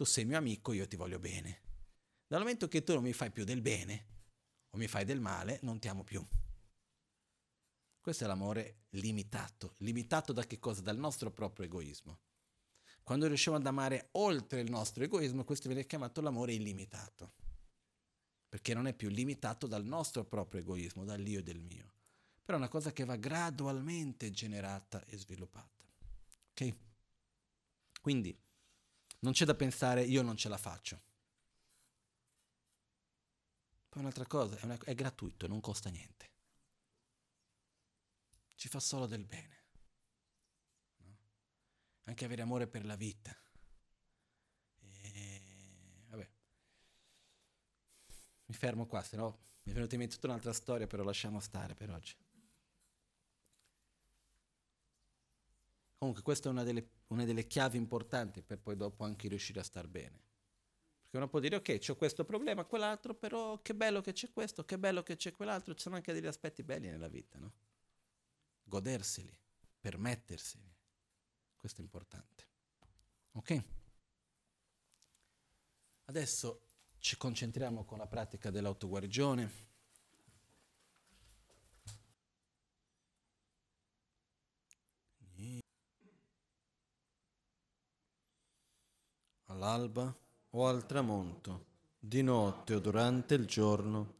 [0.00, 1.60] tu sei mio amico, io ti voglio bene.
[2.26, 4.06] Dal momento che tu non mi fai più del bene
[4.70, 6.26] o mi fai del male, non ti amo più.
[8.00, 9.74] Questo è l'amore limitato.
[9.78, 10.80] Limitato da che cosa?
[10.80, 12.20] Dal nostro proprio egoismo.
[13.02, 17.32] Quando riusciamo ad amare oltre il nostro egoismo, questo viene chiamato l'amore illimitato.
[18.48, 21.92] Perché non è più limitato dal nostro proprio egoismo, dall'io e del mio.
[22.42, 25.84] Però è una cosa che va gradualmente generata e sviluppata.
[26.50, 26.74] Ok?
[28.00, 28.36] Quindi,
[29.20, 31.02] non c'è da pensare io non ce la faccio.
[33.88, 36.30] Poi un'altra cosa, è, una, è gratuito, non costa niente.
[38.60, 39.56] Ci fa solo del bene.
[40.98, 41.16] No?
[42.04, 43.34] Anche avere amore per la vita.
[44.80, 46.30] E, vabbè.
[48.44, 51.40] Mi fermo qua, se no mi è venuta in mente tutta un'altra storia, però lasciamo
[51.40, 52.14] stare per oggi.
[55.96, 59.64] Comunque questa è una delle, una delle chiavi importanti per poi dopo anche riuscire a
[59.64, 60.20] star bene.
[61.00, 64.66] Perché uno può dire, ok, ho questo problema, quell'altro, però che bello che c'è questo,
[64.66, 67.52] che bello che c'è quell'altro, ci sono anche degli aspetti belli nella vita, no?
[68.70, 69.36] Goderseli,
[69.80, 70.72] permetterseli.
[71.56, 72.46] Questo è importante.
[73.32, 73.64] Ok?
[76.04, 76.68] Adesso
[76.98, 79.68] ci concentriamo con la pratica dell'autoguarigione.
[89.50, 90.16] all'alba
[90.50, 91.66] o al tramonto,
[91.98, 94.19] di notte o durante il giorno,